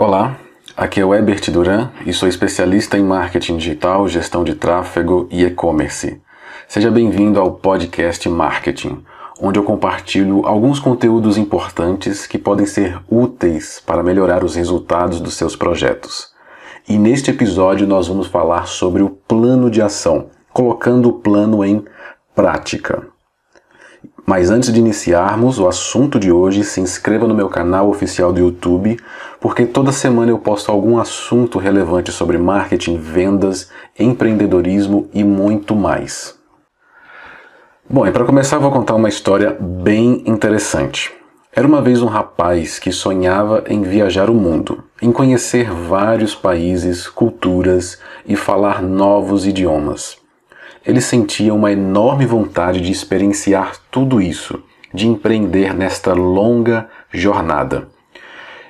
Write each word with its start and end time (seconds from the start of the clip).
Olá, 0.00 0.38
aqui 0.74 0.98
é 0.98 1.04
o 1.04 1.14
Ebert 1.14 1.50
Duran 1.50 1.90
e 2.06 2.12
sou 2.14 2.26
especialista 2.26 2.96
em 2.96 3.04
marketing 3.04 3.58
digital, 3.58 4.08
gestão 4.08 4.42
de 4.42 4.54
tráfego 4.54 5.28
e 5.30 5.44
e-commerce. 5.44 6.22
Seja 6.66 6.90
bem-vindo 6.90 7.38
ao 7.38 7.52
podcast 7.52 8.26
Marketing, 8.26 9.04
onde 9.42 9.58
eu 9.58 9.62
compartilho 9.62 10.46
alguns 10.46 10.80
conteúdos 10.80 11.36
importantes 11.36 12.26
que 12.26 12.38
podem 12.38 12.64
ser 12.64 12.98
úteis 13.10 13.82
para 13.86 14.02
melhorar 14.02 14.42
os 14.42 14.54
resultados 14.54 15.20
dos 15.20 15.34
seus 15.34 15.54
projetos. 15.54 16.30
E 16.88 16.96
neste 16.96 17.30
episódio 17.30 17.86
nós 17.86 18.08
vamos 18.08 18.26
falar 18.26 18.68
sobre 18.68 19.02
o 19.02 19.10
plano 19.10 19.70
de 19.70 19.82
ação, 19.82 20.30
colocando 20.50 21.10
o 21.10 21.12
plano 21.12 21.62
em 21.62 21.84
prática. 22.34 23.06
Mas 24.26 24.50
antes 24.50 24.72
de 24.72 24.78
iniciarmos 24.78 25.58
o 25.58 25.66
assunto 25.66 26.18
de 26.18 26.30
hoje, 26.30 26.62
se 26.62 26.80
inscreva 26.80 27.26
no 27.26 27.34
meu 27.34 27.48
canal 27.48 27.88
oficial 27.88 28.32
do 28.32 28.40
YouTube, 28.40 28.98
porque 29.40 29.66
toda 29.66 29.92
semana 29.92 30.30
eu 30.30 30.38
posto 30.38 30.70
algum 30.70 30.98
assunto 30.98 31.58
relevante 31.58 32.12
sobre 32.12 32.38
marketing, 32.38 32.96
vendas, 32.96 33.70
empreendedorismo 33.98 35.08
e 35.12 35.24
muito 35.24 35.74
mais. 35.74 36.38
Bom, 37.88 38.06
e 38.06 38.12
para 38.12 38.24
começar 38.24 38.58
vou 38.58 38.70
contar 38.70 38.94
uma 38.94 39.08
história 39.08 39.56
bem 39.58 40.22
interessante. 40.26 41.12
Era 41.52 41.66
uma 41.66 41.82
vez 41.82 42.00
um 42.00 42.06
rapaz 42.06 42.78
que 42.78 42.92
sonhava 42.92 43.64
em 43.66 43.82
viajar 43.82 44.30
o 44.30 44.34
mundo, 44.34 44.84
em 45.02 45.10
conhecer 45.10 45.72
vários 45.72 46.32
países, 46.32 47.08
culturas 47.08 47.98
e 48.24 48.36
falar 48.36 48.80
novos 48.80 49.44
idiomas 49.44 50.19
ele 50.84 51.00
sentia 51.00 51.52
uma 51.52 51.70
enorme 51.70 52.24
vontade 52.24 52.80
de 52.80 52.90
experienciar 52.90 53.76
tudo 53.90 54.20
isso, 54.20 54.62
de 54.92 55.06
empreender 55.06 55.74
nesta 55.74 56.12
longa 56.12 56.88
jornada. 57.12 57.88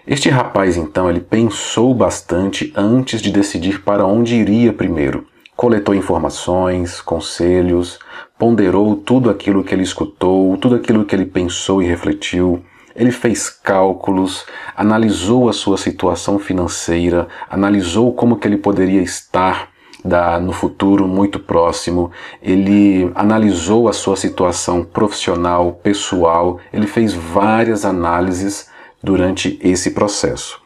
Este 0.07 0.29
rapaz 0.29 0.77
então 0.77 1.09
ele 1.09 1.21
pensou 1.21 1.95
bastante 1.95 2.73
antes 2.75 3.23
de 3.23 3.31
decidir 3.31 3.83
para 3.83 4.05
onde 4.05 4.35
iria 4.35 4.73
primeiro. 4.73 5.27
Coletou 5.55 5.95
informações, 5.95 7.01
conselhos, 7.01 7.99
ponderou 8.39 8.97
tudo 8.97 9.31
aquilo 9.31 9.63
que 9.63 9.75
ele 9.75 9.83
escutou, 9.83 10.57
tudo 10.57 10.75
aquilo 10.75 11.05
que 11.05 11.15
ele 11.15 11.27
pensou 11.27 11.83
e 11.83 11.87
refletiu. 11.87 12.65
Ele 12.97 13.13
fez 13.13 13.49
cálculos, 13.49 14.45
analisou 14.77 15.49
a 15.49 15.53
sua 15.53 15.77
situação 15.77 16.39
financeira, 16.39 17.29
analisou 17.49 18.13
como 18.13 18.37
que 18.37 18.49
ele 18.49 18.57
poderia 18.57 19.03
estar 19.03 19.70
da, 20.05 20.39
no 20.39 20.53
futuro 20.53 21.07
muito 21.07 21.39
próximo, 21.39 22.11
ele 22.43 23.11
analisou 23.15 23.89
a 23.89 23.93
sua 23.93 24.17
situação 24.17 24.83
profissional, 24.83 25.73
pessoal, 25.73 26.59
ele 26.73 26.87
fez 26.87 27.13
várias 27.13 27.85
análises 27.85 28.69
durante 29.03 29.59
esse 29.63 29.91
processo. 29.91 30.61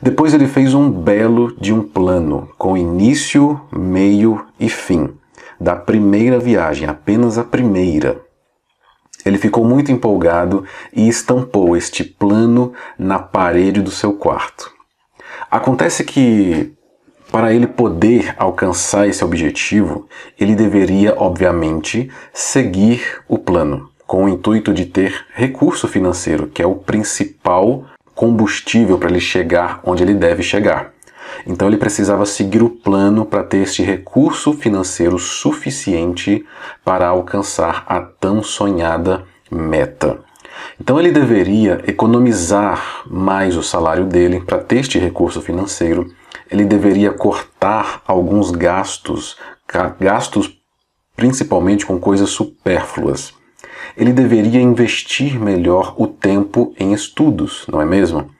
Depois 0.00 0.32
ele 0.32 0.46
fez 0.46 0.74
um 0.74 0.90
belo 0.90 1.56
de 1.60 1.72
um 1.72 1.82
plano 1.82 2.48
com 2.56 2.76
início, 2.76 3.60
meio 3.72 4.44
e 4.60 4.68
fim 4.68 5.18
da 5.60 5.74
primeira 5.74 6.38
viagem, 6.38 6.88
apenas 6.88 7.36
a 7.36 7.44
primeira. 7.44 8.20
Ele 9.24 9.38
ficou 9.38 9.64
muito 9.64 9.90
empolgado 9.90 10.64
e 10.92 11.08
estampou 11.08 11.76
este 11.76 12.04
plano 12.04 12.72
na 12.98 13.18
parede 13.18 13.82
do 13.82 13.90
seu 13.90 14.12
quarto. 14.12 14.72
Acontece 15.50 16.04
que 16.04 16.72
para 17.30 17.52
ele 17.52 17.66
poder 17.66 18.34
alcançar 18.38 19.06
esse 19.06 19.24
objetivo, 19.24 20.08
ele 20.38 20.54
deveria, 20.54 21.14
obviamente, 21.16 22.10
seguir 22.32 23.20
o 23.28 23.38
plano, 23.38 23.90
com 24.06 24.24
o 24.24 24.28
intuito 24.28 24.72
de 24.72 24.86
ter 24.86 25.26
recurso 25.34 25.86
financeiro, 25.86 26.46
que 26.46 26.62
é 26.62 26.66
o 26.66 26.74
principal 26.74 27.84
combustível 28.14 28.98
para 28.98 29.10
ele 29.10 29.20
chegar 29.20 29.80
onde 29.84 30.02
ele 30.02 30.14
deve 30.14 30.42
chegar. 30.42 30.92
Então 31.46 31.68
ele 31.68 31.76
precisava 31.76 32.24
seguir 32.24 32.62
o 32.62 32.70
plano 32.70 33.24
para 33.24 33.44
ter 33.44 33.58
este 33.58 33.82
recurso 33.82 34.54
financeiro 34.54 35.18
suficiente 35.18 36.44
para 36.84 37.06
alcançar 37.06 37.84
a 37.86 38.00
tão 38.00 38.42
sonhada 38.42 39.24
meta. 39.50 40.18
Então 40.80 40.98
ele 40.98 41.12
deveria 41.12 41.82
economizar 41.86 43.02
mais 43.06 43.56
o 43.56 43.62
salário 43.62 44.04
dele 44.04 44.40
para 44.40 44.58
ter 44.58 44.78
este 44.78 44.98
recurso 44.98 45.40
financeiro 45.40 46.12
ele 46.50 46.64
deveria 46.64 47.12
cortar 47.12 48.02
alguns 48.06 48.50
gastos, 48.50 49.36
gastos 50.00 50.58
principalmente 51.16 51.84
com 51.84 51.98
coisas 51.98 52.30
supérfluas. 52.30 53.34
Ele 53.96 54.12
deveria 54.12 54.60
investir 54.60 55.38
melhor 55.40 55.94
o 55.96 56.06
tempo 56.06 56.72
em 56.78 56.92
estudos, 56.92 57.66
não 57.68 57.82
é 57.82 57.84
mesmo? 57.84 58.30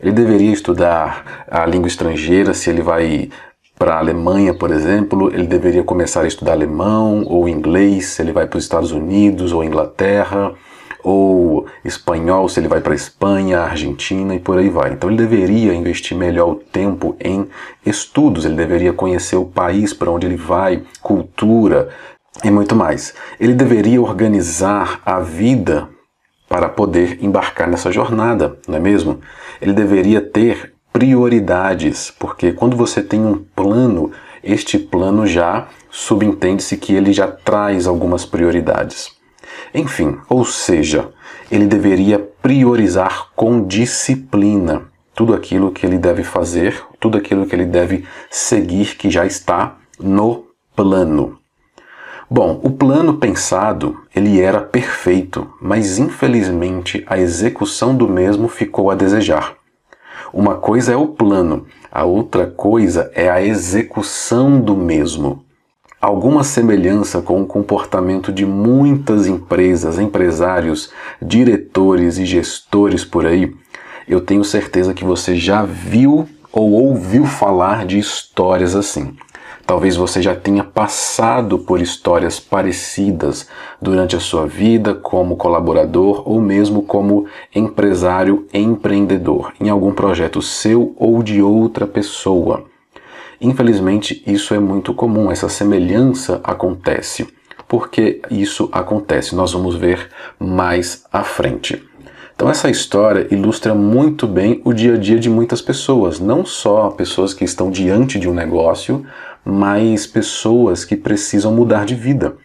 Ele 0.00 0.12
deveria 0.12 0.52
estudar 0.52 1.46
a 1.50 1.64
língua 1.64 1.88
estrangeira, 1.88 2.52
se 2.52 2.68
ele 2.68 2.82
vai 2.82 3.30
para 3.78 3.94
a 3.94 3.98
Alemanha, 3.98 4.54
por 4.54 4.70
exemplo, 4.70 5.32
ele 5.32 5.46
deveria 5.46 5.82
começar 5.82 6.22
a 6.22 6.26
estudar 6.26 6.52
alemão 6.52 7.24
ou 7.26 7.48
inglês, 7.48 8.06
se 8.06 8.22
ele 8.22 8.32
vai 8.32 8.46
para 8.46 8.58
os 8.58 8.64
Estados 8.64 8.92
Unidos 8.92 9.52
ou 9.52 9.64
Inglaterra 9.64 10.54
ou 11.06 11.66
espanhol 11.84 12.48
se 12.48 12.58
ele 12.58 12.66
vai 12.66 12.80
para 12.80 12.92
Espanha, 12.92 13.60
Argentina 13.60 14.34
e 14.34 14.40
por 14.40 14.58
aí 14.58 14.68
vai. 14.68 14.90
Então 14.92 15.08
ele 15.08 15.16
deveria 15.16 15.72
investir 15.72 16.16
melhor 16.16 16.48
o 16.48 16.54
tempo 16.56 17.14
em 17.20 17.46
estudos, 17.86 18.44
ele 18.44 18.56
deveria 18.56 18.92
conhecer 18.92 19.36
o 19.36 19.44
país 19.44 19.92
para 19.92 20.10
onde 20.10 20.26
ele 20.26 20.36
vai, 20.36 20.82
cultura 21.00 21.90
e 22.42 22.50
muito 22.50 22.74
mais. 22.74 23.14
Ele 23.38 23.54
deveria 23.54 24.02
organizar 24.02 25.00
a 25.06 25.20
vida 25.20 25.88
para 26.48 26.68
poder 26.68 27.22
embarcar 27.22 27.68
nessa 27.68 27.92
jornada, 27.92 28.58
não 28.66 28.76
é 28.76 28.80
mesmo? 28.80 29.20
Ele 29.60 29.72
deveria 29.72 30.20
ter 30.20 30.74
prioridades, 30.92 32.12
porque 32.18 32.50
quando 32.50 32.76
você 32.76 33.00
tem 33.00 33.24
um 33.24 33.38
plano, 33.54 34.10
este 34.42 34.76
plano 34.76 35.24
já 35.24 35.68
subentende-se 35.88 36.76
que 36.76 36.92
ele 36.92 37.12
já 37.12 37.28
traz 37.28 37.86
algumas 37.86 38.24
prioridades. 38.24 39.15
Enfim, 39.76 40.16
ou 40.30 40.42
seja, 40.42 41.10
ele 41.52 41.66
deveria 41.66 42.18
priorizar 42.18 43.26
com 43.36 43.62
disciplina 43.62 44.84
tudo 45.14 45.34
aquilo 45.34 45.70
que 45.70 45.84
ele 45.84 45.98
deve 45.98 46.24
fazer, 46.24 46.82
tudo 46.98 47.18
aquilo 47.18 47.44
que 47.44 47.54
ele 47.54 47.66
deve 47.66 48.06
seguir 48.30 48.96
que 48.96 49.10
já 49.10 49.26
está 49.26 49.76
no 50.00 50.46
plano. 50.74 51.38
Bom, 52.28 52.58
o 52.64 52.70
plano 52.70 53.18
pensado, 53.18 54.00
ele 54.14 54.40
era 54.40 54.62
perfeito, 54.62 55.46
mas 55.60 55.98
infelizmente 55.98 57.04
a 57.06 57.18
execução 57.18 57.94
do 57.94 58.08
mesmo 58.08 58.48
ficou 58.48 58.90
a 58.90 58.94
desejar. 58.94 59.56
Uma 60.32 60.54
coisa 60.54 60.94
é 60.94 60.96
o 60.96 61.08
plano, 61.08 61.66
a 61.92 62.02
outra 62.04 62.46
coisa 62.46 63.10
é 63.14 63.28
a 63.28 63.42
execução 63.42 64.58
do 64.58 64.74
mesmo 64.74 65.45
alguma 66.06 66.44
semelhança 66.44 67.20
com 67.20 67.42
o 67.42 67.46
comportamento 67.46 68.32
de 68.32 68.46
muitas 68.46 69.26
empresas, 69.26 69.98
empresários, 69.98 70.92
diretores 71.20 72.16
e 72.16 72.24
gestores 72.24 73.04
por 73.04 73.26
aí, 73.26 73.52
eu 74.06 74.20
tenho 74.20 74.44
certeza 74.44 74.94
que 74.94 75.04
você 75.04 75.34
já 75.34 75.64
viu 75.64 76.28
ou 76.52 76.70
ouviu 76.70 77.26
falar 77.26 77.84
de 77.84 77.98
histórias 77.98 78.76
assim. 78.76 79.16
Talvez 79.66 79.96
você 79.96 80.22
já 80.22 80.32
tenha 80.36 80.62
passado 80.62 81.58
por 81.58 81.80
histórias 81.80 82.38
parecidas 82.38 83.48
durante 83.82 84.14
a 84.14 84.20
sua 84.20 84.46
vida 84.46 84.94
como 84.94 85.34
colaborador 85.34 86.22
ou 86.24 86.40
mesmo 86.40 86.82
como 86.82 87.26
empresário 87.52 88.46
empreendedor 88.54 89.52
em 89.60 89.68
algum 89.68 89.90
projeto 89.90 90.40
seu 90.40 90.94
ou 90.96 91.20
de 91.20 91.42
outra 91.42 91.84
pessoa. 91.84 92.64
Infelizmente, 93.40 94.22
isso 94.26 94.54
é 94.54 94.58
muito 94.58 94.94
comum, 94.94 95.30
essa 95.30 95.48
semelhança 95.48 96.40
acontece. 96.42 97.26
Por 97.68 97.90
que 97.90 98.22
isso 98.30 98.68
acontece? 98.72 99.34
Nós 99.34 99.52
vamos 99.52 99.74
ver 99.74 100.08
mais 100.38 101.04
à 101.12 101.22
frente. 101.22 101.82
Então, 102.34 102.50
essa 102.50 102.70
história 102.70 103.26
ilustra 103.30 103.74
muito 103.74 104.26
bem 104.26 104.60
o 104.64 104.72
dia 104.72 104.94
a 104.94 104.98
dia 104.98 105.18
de 105.18 105.28
muitas 105.28 105.62
pessoas, 105.62 106.20
não 106.20 106.44
só 106.44 106.90
pessoas 106.90 107.32
que 107.32 107.44
estão 107.44 107.70
diante 107.70 108.18
de 108.18 108.28
um 108.28 108.34
negócio, 108.34 109.04
mas 109.44 110.06
pessoas 110.06 110.84
que 110.84 110.96
precisam 110.96 111.52
mudar 111.52 111.86
de 111.86 111.94
vida 111.94 112.36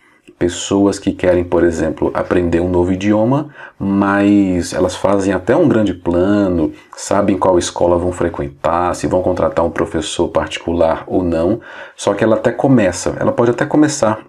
pessoas 0.42 0.98
que 0.98 1.12
querem, 1.12 1.44
por 1.44 1.64
exemplo, 1.64 2.10
aprender 2.16 2.60
um 2.60 2.68
novo 2.68 2.92
idioma, 2.92 3.50
mas 3.78 4.74
elas 4.74 4.96
fazem 4.96 5.32
até 5.32 5.56
um 5.56 5.68
grande 5.68 5.94
plano, 5.94 6.74
sabem 6.98 7.38
qual 7.38 7.60
escola 7.60 7.96
vão 7.96 8.12
frequentar, 8.12 8.96
se 8.96 9.06
vão 9.06 9.22
contratar 9.22 9.64
um 9.64 9.70
professor 9.70 10.30
particular 10.30 11.04
ou 11.06 11.24
não, 11.24 11.62
só 11.96 12.16
que 12.16 12.24
ela 12.24 12.38
até 12.38 12.52
começa, 12.52 13.16
ela 13.20 13.32
pode 13.32 13.52
até 13.52 13.68
começar. 13.68 14.26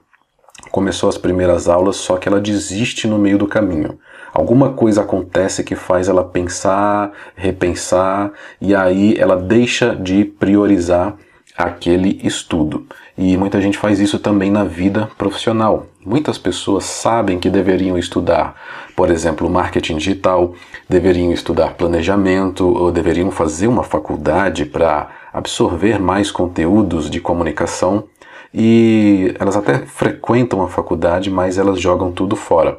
Começou 0.71 1.09
as 1.09 1.17
primeiras 1.17 1.67
aulas, 1.67 1.97
só 1.97 2.19
que 2.19 2.29
ela 2.29 2.43
desiste 2.43 3.09
no 3.09 3.19
meio 3.19 3.39
do 3.39 3.47
caminho. 3.47 3.99
Alguma 4.35 4.75
coisa 4.75 5.01
acontece 5.01 5.65
que 5.65 5.75
faz 5.75 6.11
ela 6.11 6.23
pensar, 6.23 7.11
repensar, 7.35 8.33
e 8.61 8.75
aí 8.75 9.17
ela 9.19 9.37
deixa 9.37 9.97
de 9.97 10.27
priorizar 10.27 11.17
aquele 11.57 12.21
estudo. 12.23 12.87
E 13.17 13.35
muita 13.37 13.63
gente 13.63 13.79
faz 13.79 13.99
isso 13.99 14.19
também 14.19 14.51
na 14.51 14.65
vida 14.65 15.09
profissional. 15.17 15.87
Muitas 16.05 16.37
pessoas 16.37 16.83
sabem 16.83 17.39
que 17.39 17.49
deveriam 17.49 17.97
estudar, 17.97 18.57
por 18.97 19.09
exemplo, 19.09 19.49
marketing 19.49 19.99
digital, 19.99 20.53
deveriam 20.89 21.31
estudar 21.31 21.75
planejamento 21.75 22.67
ou 22.67 22.91
deveriam 22.91 23.31
fazer 23.31 23.69
uma 23.69 23.85
faculdade 23.85 24.67
para 24.67 25.11
absorver 25.33 26.01
mais 26.01 26.29
conteúdos 26.33 27.09
de 27.09 27.21
comunicação 27.21 28.09
e 28.53 29.33
elas 29.39 29.57
até 29.57 29.79
frequentam 29.79 30.61
a 30.63 30.69
faculdade, 30.69 31.31
mas 31.31 31.57
elas 31.57 31.81
jogam 31.81 32.11
tudo 32.11 32.35
fora. 32.35 32.79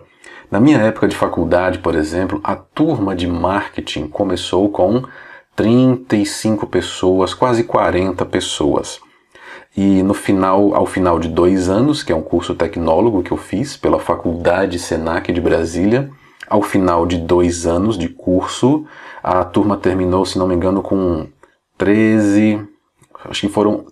Na 0.52 0.60
minha 0.60 0.80
época 0.80 1.08
de 1.08 1.16
faculdade, 1.16 1.80
por 1.80 1.96
exemplo, 1.96 2.42
a 2.44 2.58
turma 2.58 3.16
de 3.16 3.26
marketing 3.26 4.08
começou 4.08 4.68
com 4.70 5.02
35 5.56 6.68
pessoas, 6.68 7.34
quase 7.34 7.64
40 7.64 8.26
pessoas. 8.26 9.00
E 9.76 10.04
no 10.04 10.14
final, 10.14 10.76
ao 10.76 10.86
final 10.86 11.20
de 11.20 11.28
dois 11.28 11.68
anos, 11.68 12.04
que 12.04 12.12
é 12.12 12.16
um 12.16 12.22
curso 12.22 12.54
tecnólogo 12.54 13.24
que 13.24 13.32
eu 13.32 13.38
fiz 13.38 13.76
pela 13.76 14.00
Faculdade 14.00 14.78
Senac 14.78 15.32
de 15.32 15.42
Brasília, 15.42 16.12
ao 16.48 16.62
final 16.62 17.06
de 17.08 17.18
dois 17.18 17.66
anos 17.66 17.98
de 17.98 18.08
curso, 18.08 18.86
a 19.24 19.44
turma 19.44 19.76
terminou, 19.76 20.26
se 20.26 20.38
não 20.38 20.48
me 20.48 20.54
engano, 20.54 20.84
com 20.84 21.28
13, 21.78 22.62
acho 23.26 23.42
que 23.42 23.50
foram 23.50 23.86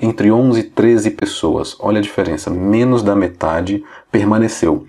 entre 0.00 0.30
11 0.30 0.60
e 0.60 0.64
13 0.64 1.10
pessoas. 1.10 1.76
Olha 1.80 1.98
a 1.98 2.02
diferença, 2.02 2.50
menos 2.50 3.02
da 3.02 3.16
metade 3.16 3.82
permaneceu. 4.12 4.86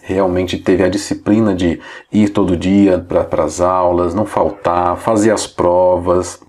Realmente 0.00 0.56
teve 0.56 0.84
a 0.84 0.88
disciplina 0.88 1.54
de 1.54 1.80
ir 2.12 2.28
todo 2.28 2.56
dia 2.56 2.98
para 2.98 3.44
as 3.44 3.60
aulas, 3.60 4.14
não 4.14 4.24
faltar, 4.24 4.96
fazer 4.96 5.32
as 5.32 5.46
provas, 5.46 6.40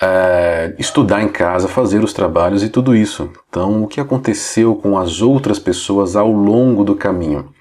é, 0.00 0.74
estudar 0.78 1.22
em 1.22 1.28
casa, 1.28 1.68
fazer 1.68 2.02
os 2.02 2.12
trabalhos 2.12 2.62
e 2.62 2.68
tudo 2.68 2.94
isso. 2.94 3.30
Então, 3.48 3.82
o 3.82 3.86
que 3.86 4.00
aconteceu 4.00 4.74
com 4.74 4.98
as 4.98 5.20
outras 5.20 5.58
pessoas 5.58 6.16
ao 6.16 6.32
longo 6.32 6.82
do 6.82 6.94
caminho? 6.94 7.52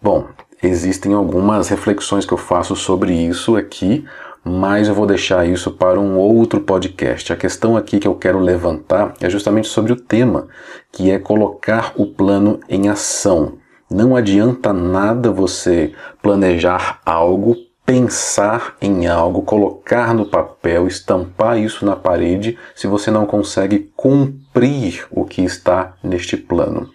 Bom, 0.00 0.26
existem 0.62 1.12
algumas 1.12 1.68
reflexões 1.68 2.24
que 2.24 2.32
eu 2.32 2.38
faço 2.38 2.76
sobre 2.76 3.12
isso 3.12 3.56
aqui, 3.56 4.04
mas 4.44 4.86
eu 4.86 4.94
vou 4.94 5.06
deixar 5.06 5.44
isso 5.44 5.72
para 5.72 5.98
um 5.98 6.16
outro 6.16 6.60
podcast. 6.60 7.32
A 7.32 7.36
questão 7.36 7.76
aqui 7.76 7.98
que 7.98 8.06
eu 8.06 8.14
quero 8.14 8.38
levantar 8.38 9.14
é 9.20 9.28
justamente 9.28 9.66
sobre 9.66 9.92
o 9.92 9.96
tema, 9.96 10.46
que 10.92 11.10
é 11.10 11.18
colocar 11.18 11.92
o 11.96 12.06
plano 12.06 12.60
em 12.68 12.88
ação. 12.88 13.54
Não 13.90 14.14
adianta 14.14 14.72
nada 14.72 15.32
você 15.32 15.92
planejar 16.22 17.00
algo, 17.04 17.56
pensar 17.86 18.76
em 18.82 19.06
algo, 19.06 19.42
colocar 19.42 20.12
no 20.12 20.26
papel, 20.26 20.88
estampar 20.88 21.56
isso 21.56 21.86
na 21.86 21.94
parede, 21.94 22.58
se 22.74 22.88
você 22.88 23.12
não 23.12 23.24
consegue 23.24 23.92
cumprir 23.94 25.06
o 25.08 25.24
que 25.24 25.42
está 25.42 25.94
neste 26.02 26.36
plano. 26.36 26.90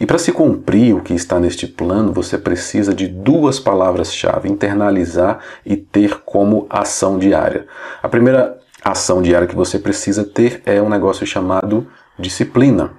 E 0.00 0.06
para 0.06 0.18
se 0.18 0.32
cumprir 0.32 0.96
o 0.96 1.02
que 1.02 1.12
está 1.12 1.38
neste 1.38 1.66
plano, 1.66 2.12
você 2.12 2.38
precisa 2.38 2.94
de 2.94 3.06
duas 3.06 3.60
palavras-chave: 3.60 4.48
internalizar 4.48 5.38
e 5.66 5.76
ter 5.76 6.22
como 6.24 6.66
ação 6.70 7.18
diária. 7.18 7.66
A 8.02 8.08
primeira 8.08 8.58
ação 8.82 9.20
diária 9.20 9.46
que 9.46 9.54
você 9.54 9.78
precisa 9.78 10.24
ter 10.24 10.62
é 10.64 10.80
um 10.80 10.88
negócio 10.88 11.26
chamado 11.26 11.86
disciplina. 12.18 12.90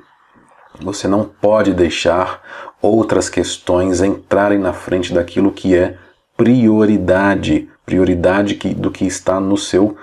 Você 0.81 1.07
não 1.07 1.25
pode 1.25 1.73
deixar 1.73 2.41
outras 2.81 3.27
questões 3.27 4.01
entrarem 4.01 4.59
na 4.59 4.73
frente 4.73 5.13
daquilo 5.13 5.51
que 5.51 5.75
é 5.75 5.97
prioridade, 6.37 7.69
prioridade 7.85 8.55
do 8.75 8.91
que 8.91 9.05
está 9.05 9.39
no 9.39 9.57
seu 9.57 9.95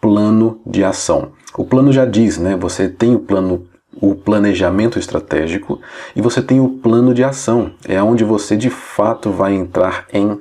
plano 0.00 0.60
de 0.66 0.84
ação. 0.84 1.32
O 1.56 1.64
plano 1.64 1.92
já 1.92 2.04
diz, 2.04 2.38
né? 2.38 2.56
Você 2.56 2.88
tem 2.88 3.14
o 3.14 3.20
plano 3.20 3.66
o 4.00 4.14
planejamento 4.14 4.98
estratégico 4.98 5.80
e 6.14 6.20
você 6.20 6.40
tem 6.40 6.60
o 6.60 6.68
plano 6.68 7.12
de 7.12 7.24
ação, 7.24 7.72
é 7.86 8.00
onde 8.02 8.22
você 8.22 8.56
de 8.56 8.70
fato 8.70 9.30
vai 9.30 9.54
entrar 9.54 10.06
em 10.12 10.38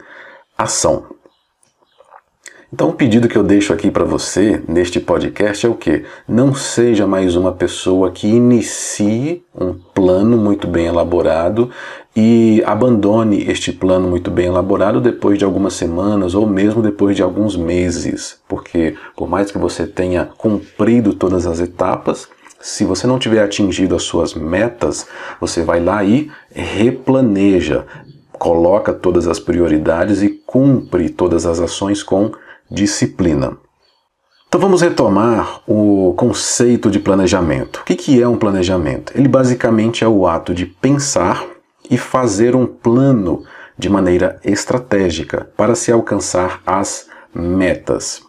ação. 0.57 1.05
Então, 2.71 2.89
o 2.89 2.93
pedido 2.93 3.29
que 3.29 3.37
eu 3.37 3.43
deixo 3.43 3.71
aqui 3.71 3.89
para 3.89 4.03
você 4.03 4.61
neste 4.67 4.99
podcast 4.99 5.65
é 5.65 5.69
o 5.69 5.73
que? 5.73 6.03
Não 6.27 6.53
seja 6.53 7.07
mais 7.07 7.37
uma 7.37 7.53
pessoa 7.53 8.11
que 8.11 8.27
inicie 8.27 9.41
um 9.57 9.73
plano 9.73 10.35
muito 10.35 10.67
bem 10.67 10.87
elaborado 10.87 11.71
e 12.13 12.61
abandone 12.65 13.49
este 13.49 13.71
plano 13.71 14.09
muito 14.09 14.29
bem 14.29 14.47
elaborado 14.47 14.99
depois 14.99 15.39
de 15.39 15.45
algumas 15.45 15.75
semanas 15.75 16.35
ou 16.35 16.45
mesmo 16.45 16.81
depois 16.81 17.15
de 17.15 17.23
alguns 17.23 17.55
meses, 17.55 18.37
porque 18.49 18.95
por 19.15 19.29
mais 19.29 19.49
que 19.49 19.57
você 19.57 19.87
tenha 19.87 20.25
cumprido 20.25 21.13
todas 21.13 21.47
as 21.47 21.61
etapas, 21.61 22.27
se 22.59 22.83
você 22.83 23.07
não 23.07 23.17
tiver 23.17 23.41
atingido 23.41 23.95
as 23.95 24.03
suas 24.03 24.33
metas, 24.33 25.07
você 25.39 25.63
vai 25.63 25.81
lá 25.81 26.03
e 26.03 26.29
replaneja, 26.51 27.85
coloca 28.33 28.91
todas 28.91 29.25
as 29.25 29.39
prioridades 29.39 30.21
e 30.21 30.27
cumpre 30.45 31.07
todas 31.07 31.45
as 31.45 31.61
ações 31.61 32.03
com 32.03 32.31
disciplina. 32.69 33.57
Então 34.47 34.61
vamos 34.61 34.81
retomar 34.81 35.61
o 35.67 36.13
conceito 36.17 36.89
de 36.89 36.99
planejamento. 36.99 37.81
O 37.81 37.83
que 37.83 38.21
é 38.21 38.27
um 38.27 38.37
planejamento? 38.37 39.11
Ele 39.15 39.27
basicamente 39.27 40.03
é 40.03 40.07
o 40.07 40.25
ato 40.25 40.53
de 40.53 40.65
pensar 40.65 41.45
e 41.89 41.97
fazer 41.97 42.55
um 42.55 42.65
plano 42.65 43.43
de 43.77 43.89
maneira 43.89 44.39
estratégica 44.43 45.49
para 45.55 45.75
se 45.75 45.91
alcançar 45.91 46.61
as 46.65 47.07
metas. 47.33 48.25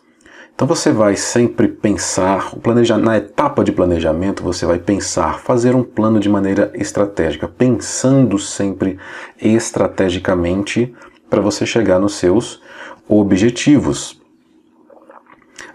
Então 0.55 0.67
você 0.67 0.91
vai 0.91 1.15
sempre 1.15 1.69
pensar, 1.69 2.53
na 3.01 3.17
etapa 3.17 3.63
de 3.63 3.71
planejamento, 3.71 4.43
você 4.43 4.67
vai 4.67 4.81
pensar, 4.81 5.39
fazer 5.39 5.77
um 5.77 5.85
plano 5.85 6.19
de 6.19 6.29
maneira 6.29 6.73
estratégica, 6.75 7.47
pensando 7.47 8.37
sempre 8.41 8.99
estrategicamente 9.41 10.93
para 11.31 11.41
você 11.41 11.65
chegar 11.65 12.01
nos 12.01 12.15
seus 12.15 12.61
objetivos. 13.09 14.18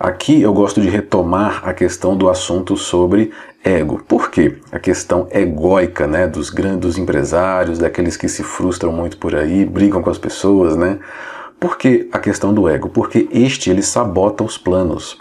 Aqui 0.04 0.42
eu 0.42 0.54
gosto 0.54 0.82
de 0.82 0.90
retomar 0.90 1.62
a 1.64 1.74
questão 1.74 2.14
do 2.14 2.30
assunto 2.30 2.76
sobre 2.76 3.32
ego. 3.64 4.04
Por 4.06 4.30
quê? 4.30 4.58
A 4.70 4.78
questão 4.78 5.30
egóica, 5.32 6.06
né, 6.06 6.28
dos 6.28 6.50
grandes 6.50 6.98
empresários, 6.98 7.80
daqueles 7.80 8.18
que 8.18 8.28
se 8.28 8.44
frustram 8.44 8.92
muito 8.92 9.18
por 9.18 9.34
aí, 9.34 9.64
brigam 9.64 10.02
com 10.02 10.10
as 10.10 10.18
pessoas, 10.18 10.76
né? 10.76 11.00
Por 11.58 11.78
que 11.78 12.10
a 12.12 12.20
questão 12.20 12.54
do 12.54 12.68
ego? 12.68 12.90
Porque 12.90 13.30
este 13.32 13.70
ele 13.70 13.82
sabota 13.82 14.44
os 14.44 14.58
planos. 14.58 15.18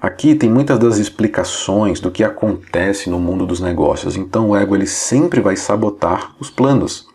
Aqui 0.00 0.36
tem 0.36 0.48
muitas 0.48 0.78
das 0.78 0.98
explicações 0.98 1.98
do 1.98 2.12
que 2.12 2.22
acontece 2.22 3.10
no 3.10 3.18
mundo 3.18 3.44
dos 3.44 3.58
negócios. 3.58 4.16
Então 4.16 4.50
o 4.50 4.56
ego 4.56 4.76
ele 4.76 4.86
sempre 4.86 5.40
vai 5.40 5.56
sabotar 5.56 6.36
os 6.38 6.48
planos. 6.48 7.09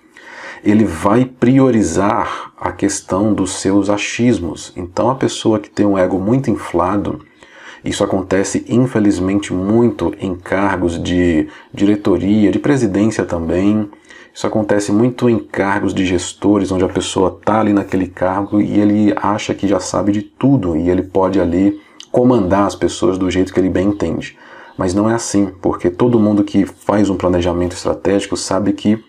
Ele 0.66 0.84
vai 0.84 1.26
priorizar 1.26 2.52
a 2.58 2.72
questão 2.72 3.34
dos 3.34 3.62
seus 3.62 3.90
achismos. 3.90 4.74
Então 4.76 5.12
a 5.12 5.16
pessoa 5.16 5.60
que 5.60 5.70
tem 5.70 5.86
um 5.86 5.98
ego 5.98 6.20
muito 6.20 6.50
inflado, 6.50 7.24
isso 7.84 8.04
acontece 8.04 8.66
infelizmente 8.68 9.54
muito 9.54 10.12
em 10.20 10.36
cargos 10.36 11.02
de 11.02 11.48
diretoria, 11.72 12.52
de 12.52 12.58
presidência 12.58 13.24
também, 13.24 13.88
isso 14.34 14.48
acontece 14.48 14.92
muito 14.92 15.30
em 15.30 15.38
cargos 15.40 15.94
de 15.94 16.04
gestores, 16.06 16.72
onde 16.72 16.84
a 16.84 16.90
pessoa 16.90 17.38
está 17.40 17.62
ali 17.62 17.72
naquele 17.72 18.08
cargo 18.08 18.60
e 18.60 18.80
ele 18.80 19.14
acha 19.16 19.54
que 19.54 19.68
já 19.68 19.80
sabe 19.80 20.12
de 20.12 20.24
tudo 20.24 20.76
e 20.76 20.90
ele 20.90 21.04
pode 21.04 21.40
ali 21.40 21.80
comandar 22.12 22.66
as 22.66 22.76
pessoas 22.76 23.18
do 23.18 23.30
jeito 23.30 23.54
que 23.54 23.60
ele 23.60 23.70
bem 23.70 23.90
entende. 23.90 24.36
Mas 24.78 24.94
não 24.94 25.10
é 25.10 25.14
assim, 25.14 25.54
porque 25.62 25.90
todo 25.90 26.20
mundo 26.20 26.44
que 26.44 26.66
faz 26.66 27.10
um 27.10 27.16
planejamento 27.16 27.74
estratégico 27.74 28.36
sabe 28.36 28.74
que 28.74 29.02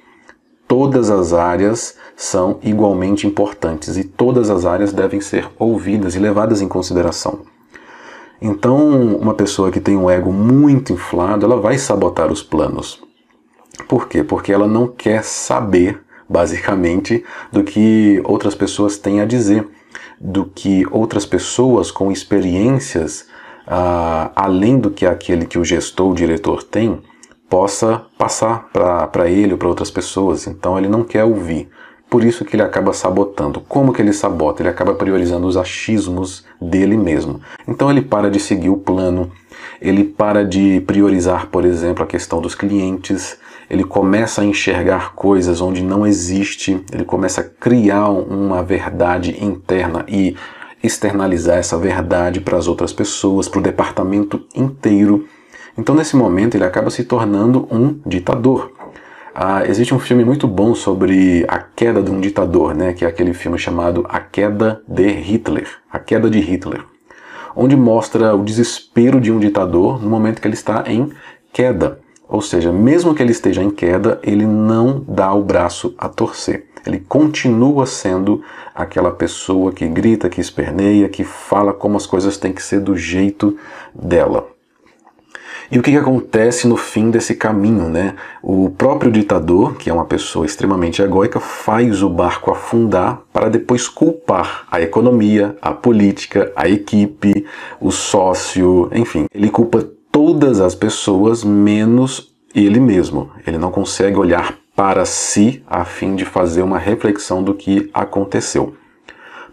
todas 0.66 1.10
as 1.10 1.32
áreas 1.32 1.96
são 2.16 2.58
igualmente 2.62 3.26
importantes 3.26 3.96
e 3.96 4.04
todas 4.04 4.50
as 4.50 4.64
áreas 4.64 4.92
devem 4.92 5.20
ser 5.20 5.48
ouvidas 5.58 6.14
e 6.14 6.18
levadas 6.18 6.60
em 6.60 6.68
consideração. 6.68 7.40
Então, 8.40 9.16
uma 9.16 9.34
pessoa 9.34 9.70
que 9.70 9.80
tem 9.80 9.96
um 9.96 10.10
ego 10.10 10.32
muito 10.32 10.92
inflado, 10.92 11.44
ela 11.44 11.60
vai 11.60 11.78
sabotar 11.78 12.30
os 12.30 12.42
planos. 12.42 13.02
Por 13.88 14.08
quê? 14.08 14.22
Porque 14.22 14.52
ela 14.52 14.66
não 14.66 14.86
quer 14.88 15.22
saber, 15.24 16.00
basicamente, 16.28 17.24
do 17.50 17.62
que 17.62 18.20
outras 18.24 18.54
pessoas 18.54 18.98
têm 18.98 19.20
a 19.20 19.24
dizer, 19.24 19.66
do 20.20 20.44
que 20.44 20.86
outras 20.90 21.24
pessoas 21.24 21.90
com 21.90 22.10
experiências 22.10 23.26
uh, 23.66 24.30
além 24.34 24.78
do 24.78 24.90
que 24.90 25.06
aquele 25.06 25.46
que 25.46 25.58
o 25.58 25.64
gestor, 25.64 26.10
o 26.10 26.14
diretor 26.14 26.62
tem, 26.62 27.00
possa 27.48 28.04
passar 28.18 28.68
para 28.72 29.28
ele 29.28 29.52
ou 29.52 29.58
para 29.58 29.68
outras 29.68 29.90
pessoas. 29.90 30.46
Então 30.46 30.78
ele 30.78 30.88
não 30.88 31.04
quer 31.04 31.24
ouvir. 31.24 31.68
Por 32.08 32.22
isso 32.22 32.44
que 32.44 32.54
ele 32.54 32.62
acaba 32.62 32.92
sabotando. 32.92 33.60
Como 33.60 33.92
que 33.92 34.00
ele 34.00 34.12
sabota? 34.12 34.62
Ele 34.62 34.68
acaba 34.68 34.94
priorizando 34.94 35.46
os 35.46 35.56
achismos 35.56 36.44
dele 36.60 36.96
mesmo. 36.96 37.40
Então 37.66 37.90
ele 37.90 38.00
para 38.00 38.30
de 38.30 38.38
seguir 38.38 38.70
o 38.70 38.76
plano, 38.76 39.30
ele 39.80 40.04
para 40.04 40.44
de 40.44 40.80
priorizar, 40.86 41.48
por 41.48 41.64
exemplo, 41.64 42.04
a 42.04 42.06
questão 42.06 42.40
dos 42.40 42.54
clientes, 42.54 43.36
ele 43.68 43.82
começa 43.82 44.40
a 44.40 44.44
enxergar 44.44 45.14
coisas 45.14 45.60
onde 45.60 45.82
não 45.82 46.06
existe, 46.06 46.80
ele 46.92 47.04
começa 47.04 47.40
a 47.40 47.44
criar 47.44 48.08
uma 48.10 48.62
verdade 48.62 49.36
interna 49.44 50.04
e 50.06 50.36
externalizar 50.82 51.58
essa 51.58 51.76
verdade 51.76 52.40
para 52.40 52.56
as 52.56 52.68
outras 52.68 52.92
pessoas, 52.92 53.48
para 53.48 53.58
o 53.58 53.62
departamento 53.62 54.46
inteiro. 54.54 55.26
Então, 55.78 55.94
nesse 55.94 56.16
momento, 56.16 56.54
ele 56.54 56.64
acaba 56.64 56.90
se 56.90 57.04
tornando 57.04 57.68
um 57.70 58.00
ditador. 58.06 58.72
Ah, 59.34 59.66
existe 59.66 59.94
um 59.94 59.98
filme 59.98 60.24
muito 60.24 60.48
bom 60.48 60.74
sobre 60.74 61.44
a 61.46 61.58
queda 61.58 62.02
de 62.02 62.10
um 62.10 62.18
ditador, 62.18 62.74
né, 62.74 62.94
que 62.94 63.04
é 63.04 63.08
aquele 63.08 63.34
filme 63.34 63.58
chamado 63.58 64.06
A 64.08 64.18
Queda 64.18 64.80
de 64.88 65.06
Hitler, 65.08 65.68
A 65.92 65.98
Queda 65.98 66.30
de 66.30 66.40
Hitler, 66.40 66.82
onde 67.54 67.76
mostra 67.76 68.34
o 68.34 68.42
desespero 68.42 69.20
de 69.20 69.30
um 69.30 69.38
ditador 69.38 70.02
no 70.02 70.08
momento 70.08 70.40
que 70.40 70.48
ele 70.48 70.54
está 70.54 70.84
em 70.86 71.12
queda. 71.52 72.00
Ou 72.26 72.40
seja, 72.40 72.72
mesmo 72.72 73.14
que 73.14 73.22
ele 73.22 73.32
esteja 73.32 73.62
em 73.62 73.70
queda, 73.70 74.18
ele 74.22 74.46
não 74.46 75.04
dá 75.06 75.34
o 75.34 75.44
braço 75.44 75.94
a 75.98 76.08
torcer. 76.08 76.64
Ele 76.86 77.04
continua 77.06 77.84
sendo 77.84 78.42
aquela 78.74 79.10
pessoa 79.10 79.70
que 79.70 79.86
grita, 79.86 80.30
que 80.30 80.40
esperneia, 80.40 81.10
que 81.10 81.24
fala 81.24 81.74
como 81.74 81.98
as 81.98 82.06
coisas 82.06 82.38
têm 82.38 82.54
que 82.54 82.62
ser 82.62 82.80
do 82.80 82.96
jeito 82.96 83.54
dela. 83.94 84.55
E 85.70 85.78
o 85.78 85.82
que, 85.82 85.90
que, 85.90 85.96
acontece 85.96 86.68
no 86.68 86.76
fim 86.76 87.10
desse 87.10 87.34
caminho, 87.34 87.88
né? 87.88 88.14
O 88.42 88.70
próprio 88.70 89.10
ditador, 89.10 89.76
que 89.76 89.90
é 89.90 89.92
uma 89.92 90.04
pessoa 90.04 90.46
extremamente 90.46 91.02
egóica, 91.02 91.40
faz 91.40 92.02
o 92.02 92.08
barco 92.08 92.50
afundar 92.50 93.22
para 93.32 93.48
depois 93.48 93.88
culpar 93.88 94.66
a 94.70 94.80
economia, 94.80 95.56
a 95.60 95.72
política, 95.72 96.52
a 96.54 96.68
equipe, 96.68 97.44
o 97.80 97.90
sócio, 97.90 98.88
enfim, 98.92 99.26
ele 99.34 99.50
culpa 99.50 99.86
todas 100.12 100.60
as 100.60 100.74
pessoas 100.74 101.42
menos 101.42 102.32
ele 102.54 102.80
mesmo. 102.80 103.30
Ele 103.46 103.58
não 103.58 103.70
consegue 103.70 104.16
olhar 104.16 104.56
para 104.74 105.04
si 105.04 105.62
a 105.66 105.84
fim 105.84 106.14
de 106.14 106.24
fazer 106.24 106.62
uma 106.62 106.78
reflexão 106.78 107.42
do 107.42 107.54
que 107.54 107.90
aconteceu. 107.92 108.74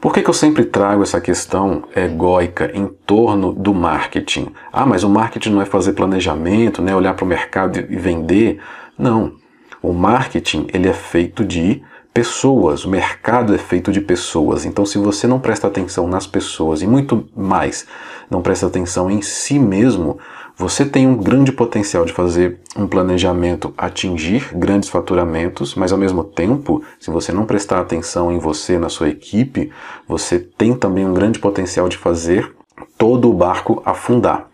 Por 0.03 0.11
que, 0.11 0.21
que 0.21 0.29
eu 0.29 0.33
sempre 0.33 0.65
trago 0.65 1.01
essa 1.01 1.21
questão 1.21 1.85
egóica 1.95 2.69
em 2.73 2.87
torno 2.87 3.53
do 3.53 3.73
marketing? 3.73 4.51
Ah, 4.69 4.85
mas 4.85 5.01
o 5.01 5.09
marketing 5.09 5.51
não 5.51 5.61
é 5.61 5.65
fazer 5.65 5.93
planejamento, 5.93 6.81
né, 6.81 6.93
olhar 6.93 7.13
para 7.13 7.23
o 7.23 7.27
mercado 7.27 7.79
e 7.79 7.95
vender. 7.95 8.59
Não. 8.99 9.35
O 9.81 9.93
marketing 9.93 10.67
ele 10.73 10.89
é 10.89 10.93
feito 10.93 11.45
de 11.45 11.81
pessoas, 12.13 12.83
o 12.83 12.89
mercado 12.89 13.55
é 13.55 13.57
feito 13.57 13.93
de 13.93 14.01
pessoas. 14.01 14.65
Então, 14.65 14.85
se 14.85 14.97
você 14.97 15.25
não 15.25 15.39
presta 15.39 15.67
atenção 15.67 16.05
nas 16.05 16.27
pessoas 16.27 16.81
e 16.81 16.85
muito 16.85 17.25
mais 17.33 17.87
não 18.29 18.41
presta 18.41 18.67
atenção 18.67 19.09
em 19.09 19.21
si 19.21 19.57
mesmo, 19.57 20.19
você 20.55 20.85
tem 20.85 21.07
um 21.07 21.17
grande 21.17 21.51
potencial 21.51 22.05
de 22.05 22.13
fazer 22.13 22.59
um 22.77 22.87
planejamento 22.87 23.73
atingir 23.77 24.55
grandes 24.55 24.87
faturamentos, 24.87 25.73
mas 25.73 25.91
ao 25.91 25.97
mesmo 25.97 26.23
tempo, 26.23 26.83
se 26.99 27.09
você 27.09 27.31
não 27.31 27.45
prestar 27.45 27.79
atenção 27.79 28.31
em 28.31 28.37
você, 28.37 28.77
na 28.77 28.87
sua 28.87 29.09
equipe, 29.09 29.71
você 30.07 30.37
tem 30.39 30.75
também 30.75 31.05
um 31.05 31.13
grande 31.13 31.39
potencial 31.39 31.89
de 31.89 31.97
fazer 31.97 32.55
todo 32.97 33.29
o 33.29 33.33
barco 33.33 33.81
afundar. 33.83 34.47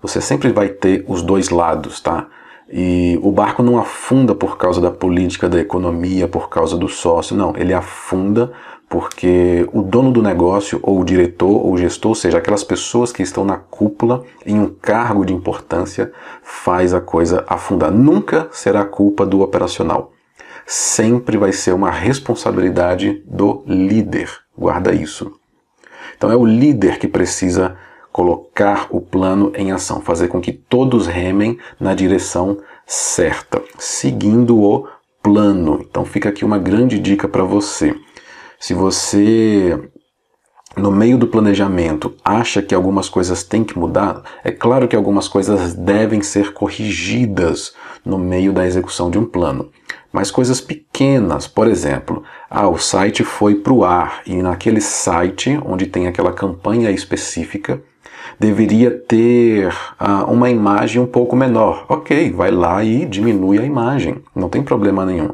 Você 0.00 0.20
sempre 0.20 0.52
vai 0.52 0.68
ter 0.68 1.04
os 1.08 1.22
dois 1.22 1.48
lados, 1.48 2.00
tá? 2.00 2.28
E 2.70 3.18
o 3.22 3.30
barco 3.30 3.62
não 3.62 3.78
afunda 3.78 4.34
por 4.34 4.56
causa 4.56 4.80
da 4.80 4.90
política, 4.90 5.48
da 5.48 5.60
economia, 5.60 6.26
por 6.26 6.48
causa 6.48 6.76
do 6.76 6.88
sócio, 6.88 7.36
não. 7.36 7.54
Ele 7.56 7.74
afunda 7.74 8.52
porque 8.92 9.66
o 9.72 9.80
dono 9.80 10.12
do 10.12 10.20
negócio, 10.20 10.78
ou 10.82 11.00
o 11.00 11.04
diretor, 11.04 11.48
ou 11.48 11.72
o 11.72 11.78
gestor, 11.78 12.10
ou 12.10 12.14
seja, 12.14 12.36
aquelas 12.36 12.62
pessoas 12.62 13.10
que 13.10 13.22
estão 13.22 13.42
na 13.42 13.56
cúpula 13.56 14.22
em 14.44 14.60
um 14.60 14.68
cargo 14.68 15.24
de 15.24 15.32
importância, 15.32 16.12
faz 16.42 16.92
a 16.92 17.00
coisa 17.00 17.42
afundar. 17.48 17.90
Nunca 17.90 18.48
será 18.52 18.84
culpa 18.84 19.24
do 19.24 19.40
operacional. 19.40 20.12
Sempre 20.66 21.38
vai 21.38 21.52
ser 21.52 21.72
uma 21.72 21.90
responsabilidade 21.90 23.22
do 23.24 23.64
líder. 23.66 24.28
Guarda 24.54 24.92
isso. 24.92 25.32
Então 26.14 26.30
é 26.30 26.36
o 26.36 26.44
líder 26.44 26.98
que 26.98 27.08
precisa 27.08 27.74
colocar 28.12 28.88
o 28.90 29.00
plano 29.00 29.52
em 29.56 29.72
ação, 29.72 30.02
fazer 30.02 30.28
com 30.28 30.38
que 30.38 30.52
todos 30.52 31.06
remem 31.06 31.56
na 31.80 31.94
direção 31.94 32.58
certa, 32.86 33.62
seguindo 33.78 34.60
o 34.60 34.86
plano. 35.22 35.80
Então 35.80 36.04
fica 36.04 36.28
aqui 36.28 36.44
uma 36.44 36.58
grande 36.58 36.98
dica 36.98 37.26
para 37.26 37.42
você. 37.42 37.96
Se 38.62 38.74
você 38.74 39.76
no 40.76 40.92
meio 40.92 41.18
do 41.18 41.26
planejamento 41.26 42.14
acha 42.24 42.62
que 42.62 42.72
algumas 42.72 43.08
coisas 43.08 43.42
têm 43.42 43.64
que 43.64 43.76
mudar, 43.76 44.22
é 44.44 44.52
claro 44.52 44.86
que 44.86 44.94
algumas 44.94 45.26
coisas 45.26 45.74
devem 45.74 46.22
ser 46.22 46.52
corrigidas 46.52 47.74
no 48.04 48.16
meio 48.16 48.52
da 48.52 48.64
execução 48.64 49.10
de 49.10 49.18
um 49.18 49.24
plano. 49.24 49.68
Mas 50.12 50.30
coisas 50.30 50.60
pequenas, 50.60 51.48
por 51.48 51.66
exemplo, 51.66 52.22
ah, 52.48 52.68
o 52.68 52.78
site 52.78 53.24
foi 53.24 53.56
para 53.56 53.72
o 53.72 53.84
ar 53.84 54.22
e 54.24 54.40
naquele 54.40 54.80
site 54.80 55.58
onde 55.66 55.86
tem 55.86 56.06
aquela 56.06 56.32
campanha 56.32 56.92
específica 56.92 57.82
deveria 58.38 58.92
ter 58.92 59.74
ah, 59.98 60.24
uma 60.26 60.48
imagem 60.50 61.02
um 61.02 61.06
pouco 61.06 61.34
menor. 61.34 61.84
Ok, 61.88 62.30
vai 62.30 62.52
lá 62.52 62.84
e 62.84 63.06
diminui 63.06 63.58
a 63.58 63.64
imagem, 63.64 64.22
não 64.36 64.48
tem 64.48 64.62
problema 64.62 65.04
nenhum. 65.04 65.30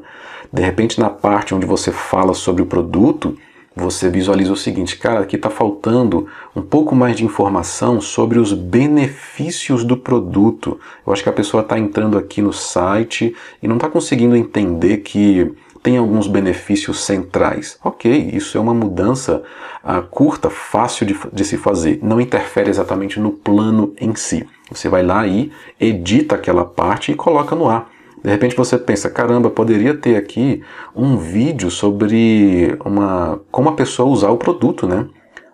De 0.53 0.63
repente, 0.63 0.99
na 0.99 1.11
parte 1.11 1.55
onde 1.55 1.67
você 1.67 1.93
fala 1.93 2.35
sobre 2.35 2.63
o 2.63 2.67
produto, 2.67 3.37
você 3.79 4.11
visualiza 4.11 4.53
o 4.53 4.57
seguinte, 4.57 4.99
cara, 4.99 5.21
aqui 5.21 5.37
está 5.37 5.49
faltando 5.49 6.27
um 6.55 6.63
pouco 6.63 6.97
mais 6.97 7.17
de 7.17 7.25
informação 7.25 8.01
sobre 8.01 8.39
os 8.39 8.53
benefícios 8.53 9.85
do 9.85 9.97
produto. 9.97 10.81
Eu 11.07 11.13
acho 11.13 11.23
que 11.23 11.29
a 11.29 11.33
pessoa 11.33 11.63
está 11.63 11.79
entrando 11.79 12.19
aqui 12.19 12.43
no 12.43 12.53
site 12.53 13.35
e 13.63 13.69
não 13.69 13.77
está 13.77 13.89
conseguindo 13.89 14.35
entender 14.35 14.99
que 14.99 15.53
tem 15.83 15.97
alguns 15.97 16.27
benefícios 16.27 17.05
centrais. 17.05 17.79
Ok, 17.85 18.31
isso 18.33 18.59
é 18.59 18.61
uma 18.61 18.75
mudança 18.75 19.43
uh, 19.85 20.03
curta, 20.09 20.51
fácil 20.51 21.07
de, 21.07 21.17
de 21.33 21.45
se 21.45 21.57
fazer. 21.57 22.01
Não 22.03 22.21
interfere 22.21 22.69
exatamente 22.69 23.21
no 23.21 23.31
plano 23.31 23.95
em 24.01 24.15
si. 24.17 24.45
Você 24.71 24.89
vai 24.89 25.05
lá 25.05 25.27
e 25.27 25.53
edita 25.79 26.35
aquela 26.35 26.65
parte 26.65 27.13
e 27.13 27.15
coloca 27.15 27.55
no 27.55 27.69
ar. 27.69 27.89
De 28.23 28.31
repente 28.31 28.57
você 28.57 28.77
pensa, 28.79 29.09
caramba, 29.09 29.51
poderia 29.51 29.95
ter 29.95 30.17
aqui 30.17 30.63
um 30.95 31.17
vídeo 31.17 31.71
sobre 31.71 32.77
uma 32.85 33.41
como 33.51 33.69
a 33.69 33.73
pessoa 33.73 34.09
usar 34.09 34.31
o 34.31 34.37
produto, 34.37 34.87
né? 34.87 35.07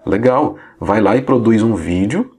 Legal. 0.06 0.56
Vai 0.80 1.00
lá 1.00 1.16
e 1.16 1.22
produz 1.22 1.62
um 1.62 1.74
vídeo 1.74 2.30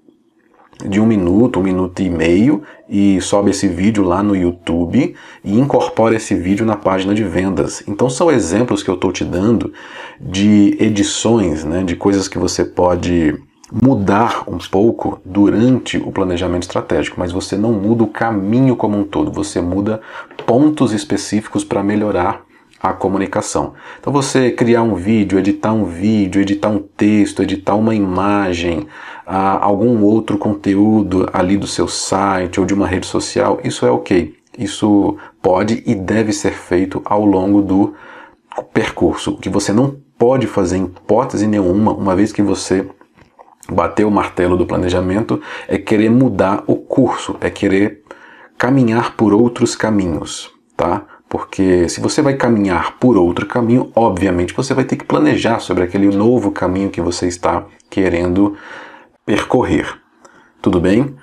de 0.84 1.00
um 1.00 1.06
minuto, 1.06 1.60
um 1.60 1.64
minuto 1.64 2.02
e 2.02 2.10
meio 2.10 2.64
e 2.90 3.22
sobe 3.22 3.52
esse 3.52 3.68
vídeo 3.68 4.04
lá 4.04 4.22
no 4.22 4.36
YouTube 4.36 5.16
e 5.44 5.60
incorpora 5.60 6.16
esse 6.16 6.36
vídeo 6.36 6.66
na 6.66 6.76
página 6.76 7.14
de 7.14 7.24
vendas. 7.24 7.84
Então 7.88 8.10
são 8.10 8.30
exemplos 8.30 8.84
que 8.84 8.90
eu 8.90 8.96
estou 8.96 9.12
te 9.12 9.24
dando 9.24 9.72
de 10.20 10.76
edições, 10.80 11.64
né, 11.64 11.84
de 11.84 11.96
coisas 11.96 12.28
que 12.28 12.38
você 12.38 12.66
pode 12.66 13.36
mudar 13.72 14.44
um 14.48 14.58
pouco 14.58 15.20
durante 15.26 15.98
o 15.98 16.12
planejamento 16.12 16.64
estratégico, 16.64 17.20
mas 17.20 17.32
você 17.32 17.58
não 17.58 17.74
muda 17.74 18.04
o 18.04 18.08
caminho 18.08 18.76
como 18.76 18.98
um 18.98 19.04
todo, 19.04 19.32
você 19.32 19.60
muda 19.60 20.02
pontos 20.46 20.94
específicos 20.94 21.64
para 21.64 21.84
melhorar 21.84 22.46
a 22.82 22.94
comunicação. 22.94 23.74
Então 24.00 24.14
você 24.14 24.52
criar 24.52 24.84
um 24.84 24.94
vídeo, 24.94 25.40
editar 25.40 25.74
um 25.74 25.86
vídeo, 25.86 26.42
editar 26.42 26.70
um 26.70 26.80
texto, 26.80 27.42
editar 27.42 27.76
uma 27.76 27.96
imagem, 27.96 28.88
ah, 29.26 29.64
algum 29.64 30.04
outro 30.04 30.38
conteúdo 30.38 31.28
ali 31.34 31.58
do 31.58 31.66
seu 31.66 31.88
site 31.88 32.60
ou 32.60 32.66
de 32.66 32.74
uma 32.74 32.88
rede 32.88 33.08
social, 33.08 33.60
isso 33.64 33.86
é 33.86 33.92
ok. 33.92 34.36
Isso 34.58 35.18
pode 35.42 35.84
e 35.86 35.96
deve 35.96 36.32
ser 36.32 36.52
feito 36.52 37.02
ao 37.04 37.26
longo 37.26 37.62
do 37.62 37.94
percurso. 38.74 39.32
O 39.32 39.38
que 39.38 39.50
você 39.50 39.74
não 39.74 39.98
pode 40.18 40.48
fazer 40.48 40.78
em 40.78 40.86
hipótese 40.86 41.46
nenhuma, 41.48 41.92
uma 41.92 42.16
vez 42.16 42.32
que 42.32 42.42
você 42.42 42.88
bater 43.70 44.06
o 44.06 44.12
martelo 44.12 44.58
do 44.58 44.66
planejamento 44.66 45.42
é 45.68 45.78
querer 45.78 46.10
mudar 46.10 46.64
o 46.68 46.76
curso, 46.76 47.36
é 47.42 47.50
querer 47.50 48.04
caminhar 48.58 49.16
por 49.16 49.34
outros 49.34 49.76
caminhos, 49.76 50.52
tá? 50.78 51.04
Porque 51.28 51.90
se 51.90 52.00
você 52.00 52.22
vai 52.22 52.36
caminhar 52.36 52.98
por 53.00 53.18
outro 53.18 53.46
caminho, 53.46 53.92
obviamente 53.96 54.54
você 54.54 54.74
vai 54.74 54.86
ter 54.86 54.96
que 54.96 55.06
planejar 55.06 55.60
sobre 55.60 55.84
aquele 55.84 56.16
novo 56.16 56.52
caminho 56.52 56.90
que 56.90 57.02
você 57.02 57.28
está 57.28 57.66
querendo 57.90 58.56
percorrer. 59.26 60.00
Tudo 60.62 60.80
bem? 60.80 61.16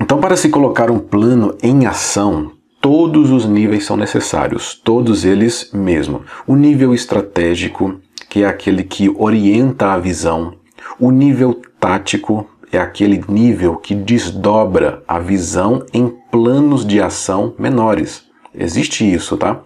Então, 0.00 0.20
para 0.20 0.36
se 0.36 0.48
colocar 0.48 0.90
um 0.90 0.98
plano 0.98 1.56
em 1.62 1.86
ação, 1.86 2.52
todos 2.80 3.30
os 3.30 3.46
níveis 3.46 3.84
são 3.84 3.96
necessários, 3.96 4.74
todos 4.74 5.24
eles 5.24 5.70
mesmo. 5.72 6.22
O 6.46 6.56
nível 6.56 6.92
estratégico, 6.92 8.00
que 8.28 8.42
é 8.42 8.46
aquele 8.46 8.82
que 8.82 9.08
orienta 9.16 9.92
a 9.92 9.98
visão, 9.98 10.54
o 10.98 11.10
nível 11.10 11.62
tático 11.84 12.48
é 12.72 12.78
aquele 12.78 13.22
nível 13.28 13.76
que 13.76 13.94
desdobra 13.94 15.02
a 15.06 15.18
visão 15.18 15.84
em 15.92 16.08
planos 16.30 16.82
de 16.82 16.98
ação 16.98 17.54
menores. 17.58 18.24
Existe 18.54 19.04
isso, 19.04 19.36
tá? 19.36 19.60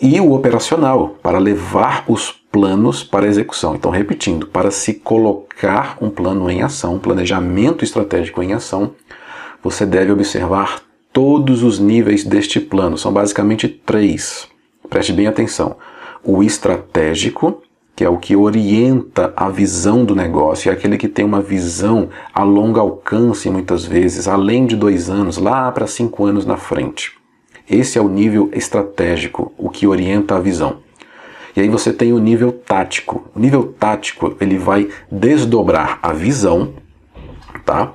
E 0.00 0.20
o 0.20 0.32
operacional, 0.32 1.10
para 1.22 1.38
levar 1.38 2.06
os 2.08 2.32
planos 2.32 3.04
para 3.04 3.28
execução. 3.28 3.76
Então, 3.76 3.92
repetindo, 3.92 4.48
para 4.48 4.72
se 4.72 4.94
colocar 4.94 5.96
um 6.00 6.10
plano 6.10 6.50
em 6.50 6.60
ação, 6.60 6.96
um 6.96 6.98
planejamento 6.98 7.84
estratégico 7.84 8.42
em 8.42 8.52
ação, 8.52 8.90
você 9.62 9.86
deve 9.86 10.10
observar 10.10 10.82
todos 11.12 11.62
os 11.62 11.78
níveis 11.78 12.24
deste 12.24 12.58
plano. 12.58 12.98
São 12.98 13.12
basicamente 13.12 13.68
três. 13.68 14.48
Preste 14.90 15.12
bem 15.12 15.28
atenção. 15.28 15.76
O 16.24 16.42
estratégico, 16.42 17.62
que 17.96 18.02
é 18.02 18.08
o 18.08 18.18
que 18.18 18.34
orienta 18.34 19.32
a 19.36 19.48
visão 19.48 20.04
do 20.04 20.16
negócio, 20.16 20.68
é 20.68 20.72
aquele 20.72 20.98
que 20.98 21.08
tem 21.08 21.24
uma 21.24 21.40
visão 21.40 22.08
a 22.32 22.42
longo 22.42 22.80
alcance, 22.80 23.48
muitas 23.48 23.84
vezes, 23.84 24.26
além 24.26 24.66
de 24.66 24.74
dois 24.74 25.08
anos, 25.08 25.38
lá 25.38 25.70
para 25.70 25.86
cinco 25.86 26.24
anos 26.24 26.44
na 26.44 26.56
frente. 26.56 27.12
Esse 27.70 27.96
é 27.96 28.02
o 28.02 28.08
nível 28.08 28.50
estratégico, 28.52 29.52
o 29.56 29.70
que 29.70 29.86
orienta 29.86 30.36
a 30.36 30.40
visão. 30.40 30.78
E 31.56 31.60
aí 31.60 31.68
você 31.68 31.92
tem 31.92 32.12
o 32.12 32.18
nível 32.18 32.52
tático. 32.52 33.30
O 33.34 33.38
nível 33.38 33.72
tático, 33.78 34.36
ele 34.40 34.58
vai 34.58 34.88
desdobrar 35.10 36.00
a 36.02 36.12
visão, 36.12 36.74
tá? 37.64 37.92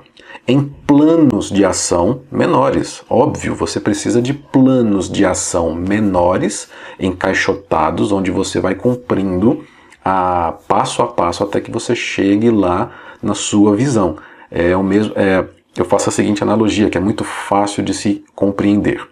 Em 0.48 0.62
planos 0.86 1.50
de 1.50 1.62
ação 1.64 2.22
menores. 2.32 3.02
Óbvio, 3.08 3.54
você 3.54 3.78
precisa 3.78 4.20
de 4.22 4.32
planos 4.32 5.10
de 5.10 5.26
ação 5.26 5.74
menores, 5.74 6.68
encaixotados, 6.98 8.10
onde 8.10 8.30
você 8.30 8.58
vai 8.58 8.74
cumprindo 8.74 9.62
a 10.04 10.54
passo 10.66 11.02
a 11.02 11.06
passo 11.06 11.42
até 11.42 11.60
que 11.60 11.70
você 11.70 11.94
chegue 11.94 12.50
lá 12.50 12.90
na 13.22 13.34
sua 13.34 13.76
visão. 13.76 14.16
É 14.50 14.76
o 14.76 14.82
mesmo, 14.82 15.12
é, 15.16 15.44
eu 15.76 15.84
faço 15.84 16.08
a 16.08 16.12
seguinte 16.12 16.42
analogia, 16.42 16.90
que 16.90 16.98
é 16.98 17.00
muito 17.00 17.24
fácil 17.24 17.82
de 17.82 17.94
se 17.94 18.24
compreender. 18.34 19.06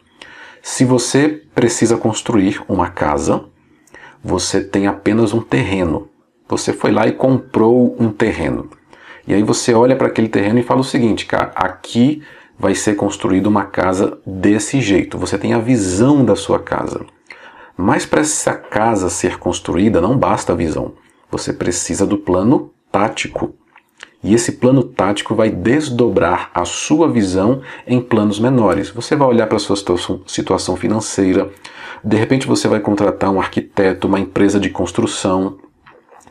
Se 0.62 0.84
você 0.84 1.42
precisa 1.54 1.96
construir 1.96 2.60
uma 2.68 2.90
casa, 2.90 3.44
você 4.22 4.62
tem 4.62 4.86
apenas 4.86 5.32
um 5.32 5.40
terreno. 5.40 6.08
Você 6.48 6.72
foi 6.72 6.90
lá 6.90 7.06
e 7.06 7.12
comprou 7.12 7.96
um 7.98 8.10
terreno. 8.10 8.68
E 9.26 9.34
aí 9.34 9.42
você 9.42 9.74
olha 9.74 9.94
para 9.94 10.08
aquele 10.08 10.28
terreno 10.28 10.58
e 10.58 10.62
fala 10.62 10.80
o 10.80 10.84
seguinte, 10.84 11.26
cara, 11.26 11.52
aqui 11.54 12.22
vai 12.58 12.74
ser 12.74 12.96
construída 12.96 13.48
uma 13.48 13.66
casa 13.66 14.18
desse 14.26 14.80
jeito. 14.80 15.18
Você 15.18 15.38
tem 15.38 15.52
a 15.52 15.58
visão 15.58 16.24
da 16.24 16.34
sua 16.34 16.58
casa. 16.58 17.04
Mas 17.80 18.04
para 18.04 18.22
essa 18.22 18.54
casa 18.54 19.08
ser 19.08 19.38
construída 19.38 20.00
não 20.00 20.18
basta 20.18 20.52
a 20.52 20.56
visão. 20.56 20.94
Você 21.30 21.52
precisa 21.52 22.04
do 22.04 22.18
plano 22.18 22.72
tático. 22.90 23.54
E 24.20 24.34
esse 24.34 24.52
plano 24.52 24.82
tático 24.82 25.32
vai 25.32 25.48
desdobrar 25.48 26.50
a 26.52 26.64
sua 26.64 27.08
visão 27.08 27.62
em 27.86 28.00
planos 28.00 28.40
menores. 28.40 28.90
Você 28.90 29.14
vai 29.14 29.28
olhar 29.28 29.46
para 29.46 29.58
a 29.58 29.60
sua 29.60 29.76
situação 30.26 30.76
financeira, 30.76 31.52
de 32.02 32.16
repente 32.16 32.48
você 32.48 32.66
vai 32.66 32.80
contratar 32.80 33.30
um 33.30 33.40
arquiteto, 33.40 34.08
uma 34.08 34.18
empresa 34.18 34.58
de 34.58 34.70
construção 34.70 35.58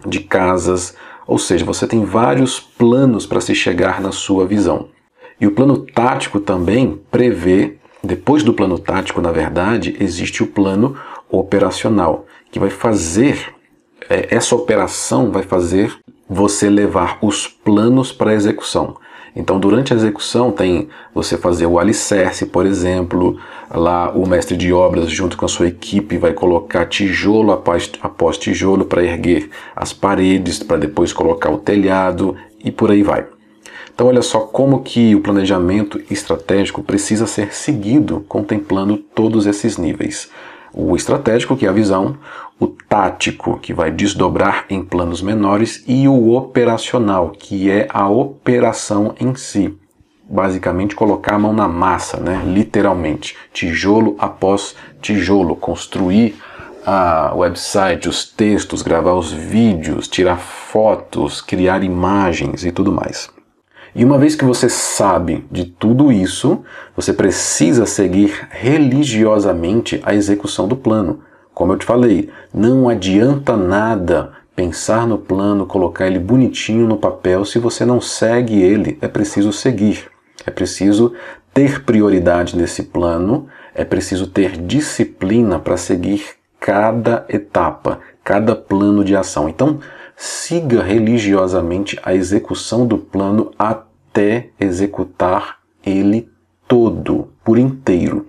de 0.05 0.19
casas, 0.19 0.97
ou 1.25 1.39
seja, 1.39 1.63
você 1.63 1.87
tem 1.87 2.03
vários 2.03 2.59
planos 2.59 3.25
para 3.25 3.39
se 3.39 3.55
chegar 3.55 4.01
na 4.01 4.11
sua 4.11 4.45
visão. 4.45 4.89
E 5.39 5.47
o 5.47 5.51
plano 5.51 5.77
tático 5.77 6.41
também 6.41 7.01
prevê, 7.09 7.77
depois 8.03 8.43
do 8.43 8.53
plano 8.53 8.77
tático, 8.77 9.21
na 9.21 9.31
verdade, 9.31 9.95
existe 9.99 10.43
o 10.43 10.47
plano 10.47 10.97
operacional, 11.29 12.25
que 12.51 12.59
vai 12.59 12.69
fazer, 12.69 13.53
é, 14.09 14.27
essa 14.35 14.55
operação 14.55 15.31
vai 15.31 15.43
fazer 15.43 15.95
você 16.29 16.69
levar 16.69 17.19
os 17.21 17.47
planos 17.47 18.11
para 18.11 18.31
a 18.31 18.33
execução. 18.33 18.97
Então, 19.35 19.59
durante 19.59 19.93
a 19.93 19.95
execução, 19.95 20.51
tem 20.51 20.89
você 21.13 21.37
fazer 21.37 21.67
o 21.67 21.77
alicerce, 21.77 22.47
por 22.47 22.65
exemplo, 22.65 23.39
lá 23.69 24.11
o 24.11 24.27
mestre 24.27 24.57
de 24.57 24.73
obras, 24.73 25.11
junto 25.11 25.37
com 25.37 25.45
a 25.45 25.47
sua 25.47 25.67
equipe, 25.67 26.17
vai 26.17 26.33
colocar 26.33 26.87
tijolo 26.87 27.51
após, 27.51 27.91
após 28.01 28.35
tijolo 28.37 28.85
para 28.85 29.03
erguer 29.03 29.49
as 29.75 29.93
paredes, 29.93 30.63
para 30.63 30.77
depois 30.77 31.13
colocar 31.13 31.51
o 31.51 31.59
telhado 31.59 32.35
e 32.65 32.71
por 32.71 32.89
aí 32.89 33.03
vai. 33.03 33.27
Então, 33.93 34.07
olha 34.07 34.23
só 34.23 34.39
como 34.39 34.81
que 34.81 35.13
o 35.13 35.21
planejamento 35.21 36.01
estratégico 36.09 36.81
precisa 36.81 37.27
ser 37.27 37.53
seguido 37.53 38.25
contemplando 38.27 38.97
todos 38.97 39.45
esses 39.45 39.77
níveis. 39.77 40.31
O 40.79 40.95
estratégico, 40.95 41.57
que 41.57 41.65
é 41.65 41.69
a 41.69 41.73
visão, 41.73 42.17
o 42.59 42.67
tático, 42.67 43.57
que 43.57 43.73
vai 43.73 43.89
desdobrar 43.89 44.65
em 44.69 44.83
planos 44.83 45.23
menores, 45.23 45.83
e 45.87 46.07
o 46.07 46.35
operacional, 46.35 47.31
que 47.31 47.71
é 47.71 47.87
a 47.89 48.07
operação 48.07 49.15
em 49.19 49.33
si. 49.33 49.75
Basicamente, 50.29 50.95
colocar 50.95 51.33
a 51.33 51.39
mão 51.39 51.51
na 51.51 51.67
massa, 51.67 52.19
né? 52.19 52.43
literalmente, 52.45 53.35
tijolo 53.51 54.15
após 54.19 54.75
tijolo, 55.01 55.55
construir 55.55 56.35
a 56.85 57.33
website, 57.33 58.07
os 58.07 58.23
textos, 58.29 58.83
gravar 58.83 59.15
os 59.15 59.31
vídeos, 59.31 60.07
tirar 60.07 60.37
fotos, 60.37 61.41
criar 61.41 61.83
imagens 61.83 62.63
e 62.63 62.71
tudo 62.71 62.91
mais. 62.91 63.35
E 63.97 64.05
uma 64.05 64.19
vez 64.19 64.35
que 64.35 64.45
você 64.45 64.69
sabe 64.69 65.43
de 65.51 65.65
tudo 65.65 66.11
isso, 66.11 66.63
você 66.95 67.11
precisa 67.11 67.87
seguir 67.87 68.47
religiosamente 68.51 69.99
a 70.05 70.13
execução 70.13 70.67
do 70.67 70.75
plano. 70.75 71.21
Como 71.51 71.73
eu 71.73 71.77
te 71.79 71.85
falei, 71.85 72.29
não 72.53 72.87
adianta 72.87 73.57
nada 73.57 74.33
pensar 74.55 75.07
no 75.07 75.17
plano, 75.17 75.65
colocar 75.65 76.05
ele 76.05 76.19
bonitinho 76.19 76.87
no 76.87 76.97
papel 76.97 77.43
se 77.43 77.57
você 77.57 77.85
não 77.85 77.99
segue 77.99 78.61
ele. 78.61 78.99
É 79.01 79.07
preciso 79.07 79.51
seguir. 79.51 80.05
É 80.45 80.51
preciso 80.51 81.13
ter 81.51 81.83
prioridade 81.83 82.55
nesse 82.55 82.83
plano, 82.83 83.47
é 83.73 83.83
preciso 83.83 84.27
ter 84.27 84.61
disciplina 84.61 85.57
para 85.57 85.75
seguir 85.75 86.23
cada 86.59 87.25
etapa, 87.27 87.99
cada 88.23 88.55
plano 88.55 89.03
de 89.03 89.15
ação. 89.15 89.49
Então, 89.49 89.79
siga 90.15 90.83
religiosamente 90.83 91.99
a 92.03 92.13
execução 92.13 92.85
do 92.85 92.99
plano 92.99 93.51
até 93.57 93.86
até 94.17 94.49
executar 94.59 95.59
ele 95.85 96.27
todo, 96.67 97.29
por 97.43 97.59
inteiro. 97.59 98.27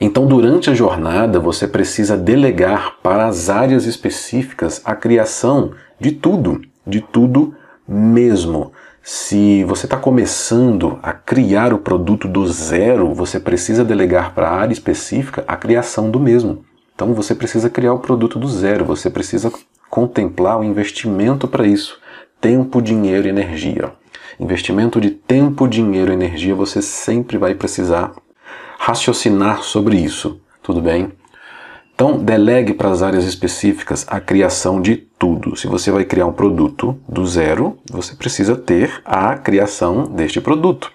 Então, 0.00 0.26
durante 0.26 0.68
a 0.68 0.74
jornada, 0.74 1.38
você 1.38 1.68
precisa 1.68 2.16
delegar 2.16 2.96
para 3.04 3.26
as 3.26 3.48
áreas 3.48 3.86
específicas 3.86 4.82
a 4.84 4.96
criação 4.96 5.70
de 6.00 6.10
tudo, 6.10 6.60
de 6.84 7.00
tudo 7.00 7.54
mesmo. 7.86 8.72
Se 9.00 9.62
você 9.62 9.86
está 9.86 9.96
começando 9.96 10.98
a 11.02 11.12
criar 11.12 11.72
o 11.72 11.78
produto 11.78 12.26
do 12.26 12.44
zero, 12.48 13.14
você 13.14 13.38
precisa 13.38 13.84
delegar 13.84 14.34
para 14.34 14.48
a 14.48 14.54
área 14.56 14.72
específica 14.72 15.44
a 15.46 15.56
criação 15.56 16.10
do 16.10 16.18
mesmo. 16.18 16.64
Então, 16.96 17.14
você 17.14 17.32
precisa 17.32 17.70
criar 17.70 17.94
o 17.94 18.00
produto 18.00 18.40
do 18.40 18.48
zero, 18.48 18.84
você 18.84 19.08
precisa 19.08 19.52
contemplar 19.88 20.58
o 20.58 20.64
investimento 20.64 21.46
para 21.46 21.64
isso: 21.64 22.00
tempo, 22.40 22.82
dinheiro 22.82 23.28
e 23.28 23.30
energia. 23.30 24.01
Investimento 24.42 25.00
de 25.00 25.10
tempo, 25.10 25.68
dinheiro 25.68 26.12
energia, 26.12 26.52
você 26.52 26.82
sempre 26.82 27.38
vai 27.38 27.54
precisar 27.54 28.10
raciocinar 28.76 29.62
sobre 29.62 29.96
isso, 29.96 30.40
tudo 30.60 30.80
bem? 30.80 31.12
Então, 31.94 32.18
delegue 32.18 32.74
para 32.74 32.90
as 32.90 33.02
áreas 33.02 33.22
específicas 33.22 34.04
a 34.08 34.18
criação 34.18 34.82
de 34.82 34.96
tudo. 34.96 35.54
Se 35.54 35.68
você 35.68 35.92
vai 35.92 36.04
criar 36.04 36.26
um 36.26 36.32
produto 36.32 36.98
do 37.08 37.24
zero, 37.24 37.78
você 37.88 38.16
precisa 38.16 38.56
ter 38.56 39.00
a 39.04 39.38
criação 39.38 40.06
deste 40.06 40.40
produto. 40.40 40.90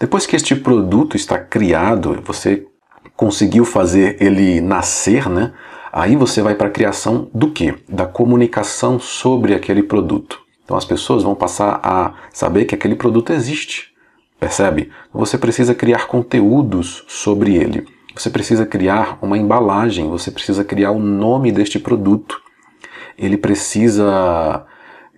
Depois 0.00 0.26
que 0.26 0.34
este 0.34 0.56
produto 0.56 1.16
está 1.16 1.38
criado, 1.38 2.20
você 2.24 2.66
conseguiu 3.14 3.64
fazer 3.64 4.20
ele 4.20 4.60
nascer, 4.60 5.28
né? 5.28 5.52
Aí 5.92 6.16
você 6.16 6.42
vai 6.42 6.56
para 6.56 6.66
a 6.66 6.72
criação 6.72 7.30
do 7.32 7.52
que? 7.52 7.76
Da 7.88 8.06
comunicação 8.06 8.98
sobre 8.98 9.54
aquele 9.54 9.84
produto. 9.84 10.47
Então 10.68 10.76
as 10.76 10.84
pessoas 10.84 11.22
vão 11.22 11.34
passar 11.34 11.80
a 11.82 12.12
saber 12.30 12.66
que 12.66 12.74
aquele 12.74 12.94
produto 12.94 13.32
existe. 13.32 13.90
Percebe? 14.38 14.92
Você 15.14 15.38
precisa 15.38 15.74
criar 15.74 16.06
conteúdos 16.06 17.06
sobre 17.08 17.56
ele. 17.56 17.88
Você 18.14 18.28
precisa 18.28 18.66
criar 18.66 19.18
uma 19.22 19.38
embalagem, 19.38 20.10
você 20.10 20.30
precisa 20.30 20.62
criar 20.62 20.90
o 20.90 20.98
nome 20.98 21.50
deste 21.50 21.78
produto. 21.78 22.38
Ele 23.16 23.38
precisa, 23.38 24.66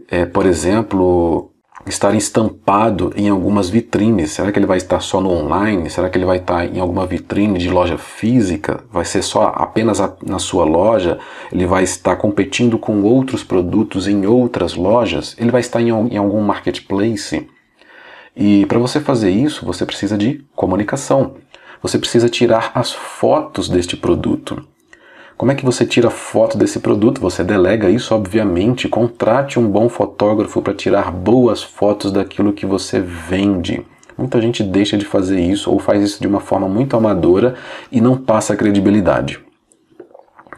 é, 0.06 0.24
por 0.24 0.46
exemplo, 0.46 1.49
estar 1.90 2.14
estampado 2.14 3.12
em 3.14 3.28
algumas 3.28 3.68
vitrines. 3.68 4.30
Será 4.30 4.50
que 4.50 4.58
ele 4.58 4.66
vai 4.66 4.78
estar 4.78 5.00
só 5.00 5.20
no 5.20 5.30
online? 5.30 5.90
Será 5.90 6.08
que 6.08 6.16
ele 6.16 6.24
vai 6.24 6.38
estar 6.38 6.64
em 6.64 6.80
alguma 6.80 7.06
vitrine 7.06 7.58
de 7.58 7.68
loja 7.68 7.98
física? 7.98 8.82
Vai 8.90 9.04
ser 9.04 9.22
só 9.22 9.52
apenas 9.54 10.00
a, 10.00 10.16
na 10.24 10.38
sua 10.38 10.64
loja? 10.64 11.18
Ele 11.52 11.66
vai 11.66 11.84
estar 11.84 12.16
competindo 12.16 12.78
com 12.78 13.02
outros 13.02 13.44
produtos 13.44 14.08
em 14.08 14.24
outras 14.24 14.74
lojas? 14.74 15.36
Ele 15.38 15.50
vai 15.50 15.60
estar 15.60 15.82
em, 15.82 15.90
em 15.90 16.16
algum 16.16 16.40
marketplace? 16.40 17.46
E 18.34 18.64
para 18.66 18.78
você 18.78 19.00
fazer 19.00 19.30
isso, 19.30 19.66
você 19.66 19.84
precisa 19.84 20.16
de 20.16 20.42
comunicação. 20.56 21.34
Você 21.82 21.98
precisa 21.98 22.28
tirar 22.28 22.72
as 22.74 22.92
fotos 22.92 23.68
deste 23.68 23.96
produto. 23.96 24.66
Como 25.40 25.52
é 25.52 25.54
que 25.54 25.64
você 25.64 25.86
tira 25.86 26.10
foto 26.10 26.58
desse 26.58 26.80
produto? 26.80 27.18
Você 27.22 27.42
delega 27.42 27.88
isso, 27.88 28.14
obviamente. 28.14 28.90
Contrate 28.90 29.58
um 29.58 29.66
bom 29.66 29.88
fotógrafo 29.88 30.60
para 30.60 30.74
tirar 30.74 31.10
boas 31.10 31.62
fotos 31.62 32.12
daquilo 32.12 32.52
que 32.52 32.66
você 32.66 33.00
vende. 33.00 33.82
Muita 34.18 34.38
gente 34.38 34.62
deixa 34.62 34.98
de 34.98 35.06
fazer 35.06 35.40
isso 35.40 35.70
ou 35.70 35.78
faz 35.78 36.02
isso 36.02 36.20
de 36.20 36.26
uma 36.26 36.40
forma 36.40 36.68
muito 36.68 36.94
amadora 36.94 37.54
e 37.90 38.02
não 38.02 38.18
passa 38.18 38.52
a 38.52 38.56
credibilidade. 38.56 39.40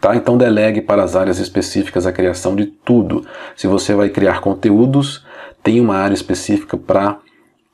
Tá? 0.01 0.16
Então 0.16 0.37
delegue 0.37 0.83
para 0.83 1.05
as 1.05 1.14
áreas 1.14 1.38
específicas 1.38 2.05
a 2.05 2.11
criação 2.11 2.57
de 2.57 2.66
tudo. 2.66 3.25
Se 3.55 3.68
você 3.68 3.95
vai 3.95 4.09
criar 4.09 4.40
conteúdos, 4.40 5.25
tem 5.62 5.81
uma 5.81 5.95
área 5.95 6.14
específica 6.14 6.77
para 6.77 7.18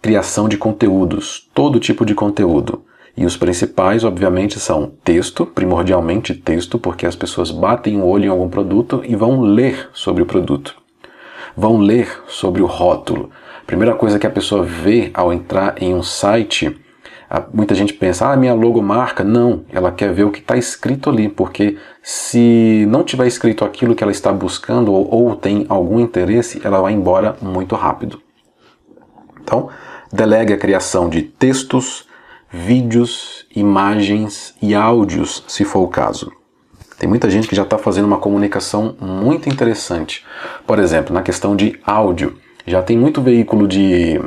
criação 0.02 0.46
de 0.46 0.58
conteúdos, 0.58 1.48
todo 1.54 1.80
tipo 1.80 2.04
de 2.04 2.14
conteúdo. 2.14 2.84
E 3.18 3.26
os 3.26 3.36
principais, 3.36 4.04
obviamente, 4.04 4.60
são 4.60 4.92
texto, 5.02 5.44
primordialmente 5.44 6.34
texto, 6.34 6.78
porque 6.78 7.04
as 7.04 7.16
pessoas 7.16 7.50
batem 7.50 8.00
o 8.00 8.06
olho 8.06 8.26
em 8.26 8.28
algum 8.28 8.48
produto 8.48 9.02
e 9.04 9.16
vão 9.16 9.40
ler 9.40 9.90
sobre 9.92 10.22
o 10.22 10.26
produto. 10.26 10.76
Vão 11.56 11.78
ler 11.78 12.08
sobre 12.28 12.62
o 12.62 12.66
rótulo. 12.66 13.30
Primeira 13.66 13.96
coisa 13.96 14.20
que 14.20 14.26
a 14.26 14.30
pessoa 14.30 14.62
vê 14.62 15.10
ao 15.12 15.32
entrar 15.32 15.82
em 15.82 15.92
um 15.92 16.02
site 16.02 16.80
Muita 17.52 17.74
gente 17.74 17.92
pensa, 17.92 18.30
ah, 18.30 18.36
minha 18.36 18.54
logomarca. 18.54 19.22
Não, 19.22 19.62
ela 19.70 19.92
quer 19.92 20.14
ver 20.14 20.24
o 20.24 20.30
que 20.30 20.38
está 20.38 20.56
escrito 20.56 21.10
ali, 21.10 21.28
porque 21.28 21.76
se 22.02 22.86
não 22.88 23.04
tiver 23.04 23.26
escrito 23.26 23.64
aquilo 23.64 23.94
que 23.94 24.02
ela 24.02 24.12
está 24.12 24.32
buscando 24.32 24.92
ou, 24.92 25.12
ou 25.12 25.36
tem 25.36 25.66
algum 25.68 26.00
interesse, 26.00 26.60
ela 26.64 26.80
vai 26.80 26.94
embora 26.94 27.36
muito 27.42 27.74
rápido. 27.74 28.22
Então, 29.42 29.68
delegue 30.10 30.54
a 30.54 30.58
criação 30.58 31.10
de 31.10 31.20
textos, 31.20 32.07
vídeos, 32.50 33.46
imagens 33.54 34.54
e 34.60 34.74
áudios, 34.74 35.44
se 35.46 35.64
for 35.64 35.80
o 35.80 35.88
caso. 35.88 36.32
Tem 36.98 37.08
muita 37.08 37.30
gente 37.30 37.46
que 37.46 37.54
já 37.54 37.62
está 37.62 37.78
fazendo 37.78 38.06
uma 38.06 38.18
comunicação 38.18 38.96
muito 39.00 39.48
interessante. 39.48 40.24
Por 40.66 40.78
exemplo, 40.78 41.14
na 41.14 41.22
questão 41.22 41.54
de 41.54 41.78
áudio, 41.84 42.36
já 42.66 42.82
tem 42.82 42.98
muito 42.98 43.22
veículo 43.22 43.68
de 43.68 44.20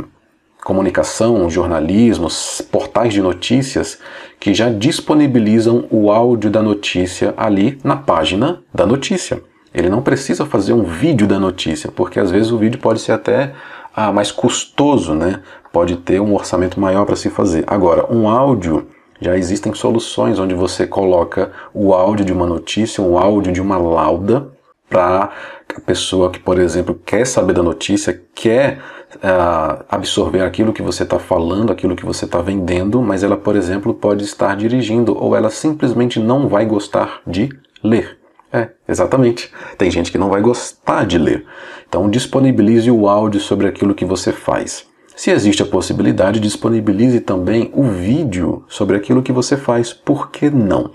comunicação, 0.63 1.49
jornalismo, 1.49 2.27
portais 2.71 3.13
de 3.13 3.21
notícias 3.21 3.99
que 4.39 4.53
já 4.53 4.69
disponibilizam 4.69 5.86
o 5.89 6.12
áudio 6.12 6.49
da 6.49 6.62
notícia 6.62 7.34
ali 7.36 7.79
na 7.84 7.95
página 7.95 8.62
da 8.73 8.86
notícia. 8.86 9.41
Ele 9.73 9.89
não 9.89 10.01
precisa 10.01 10.45
fazer 10.45 10.73
um 10.73 10.84
vídeo 10.84 11.27
da 11.27 11.39
notícia, 11.39 11.91
porque 11.91 12.19
às 12.19 12.31
vezes 12.31 12.51
o 12.51 12.57
vídeo 12.57 12.79
pode 12.79 12.99
ser 13.01 13.13
até 13.13 13.53
ah, 13.95 14.12
mais 14.12 14.31
custoso, 14.31 15.13
né? 15.13 15.41
Pode 15.71 15.97
ter 15.97 16.19
um 16.19 16.34
orçamento 16.34 16.79
maior 16.79 17.05
para 17.05 17.15
se 17.15 17.29
fazer. 17.29 17.63
Agora, 17.67 18.12
um 18.13 18.27
áudio, 18.27 18.88
já 19.19 19.38
existem 19.38 19.73
soluções 19.73 20.39
onde 20.39 20.53
você 20.53 20.86
coloca 20.86 21.51
o 21.73 21.93
áudio 21.93 22.25
de 22.25 22.34
uma 22.34 22.45
notícia, 22.45 23.03
um 23.03 23.17
áudio 23.17 23.53
de 23.53 23.62
uma 23.62 23.77
lauda, 23.77 24.51
para 24.91 25.31
a 25.73 25.79
pessoa 25.79 26.29
que, 26.29 26.38
por 26.38 26.60
exemplo, 26.60 26.99
quer 27.05 27.25
saber 27.25 27.53
da 27.53 27.63
notícia, 27.63 28.21
quer 28.36 28.79
uh, 29.15 29.86
absorver 29.89 30.41
aquilo 30.41 30.73
que 30.73 30.81
você 30.81 31.03
está 31.03 31.17
falando, 31.17 31.71
aquilo 31.71 31.95
que 31.95 32.05
você 32.05 32.25
está 32.25 32.41
vendendo, 32.41 33.01
mas 33.01 33.23
ela, 33.23 33.38
por 33.38 33.55
exemplo, 33.55 33.93
pode 33.93 34.25
estar 34.25 34.57
dirigindo 34.57 35.17
ou 35.17 35.34
ela 35.34 35.49
simplesmente 35.49 36.19
não 36.19 36.49
vai 36.49 36.65
gostar 36.65 37.21
de 37.25 37.49
ler. 37.81 38.19
É, 38.51 38.67
exatamente. 38.86 39.49
Tem 39.77 39.89
gente 39.89 40.12
que 40.12 40.17
não 40.17 40.29
vai 40.29 40.41
gostar 40.41 41.05
de 41.05 41.17
ler. 41.17 41.45
Então, 41.88 42.10
disponibilize 42.10 42.91
o 42.91 43.07
áudio 43.07 43.39
sobre 43.39 43.65
aquilo 43.65 43.95
que 43.95 44.03
você 44.03 44.34
faz. 44.34 44.86
Se 45.21 45.29
existe 45.29 45.62
a 45.62 45.67
possibilidade, 45.67 46.39
disponibilize 46.39 47.19
também 47.19 47.69
o 47.75 47.84
vídeo 47.84 48.65
sobre 48.67 48.97
aquilo 48.97 49.21
que 49.21 49.31
você 49.31 49.55
faz. 49.55 49.93
Por 49.93 50.31
que 50.31 50.49
não? 50.49 50.89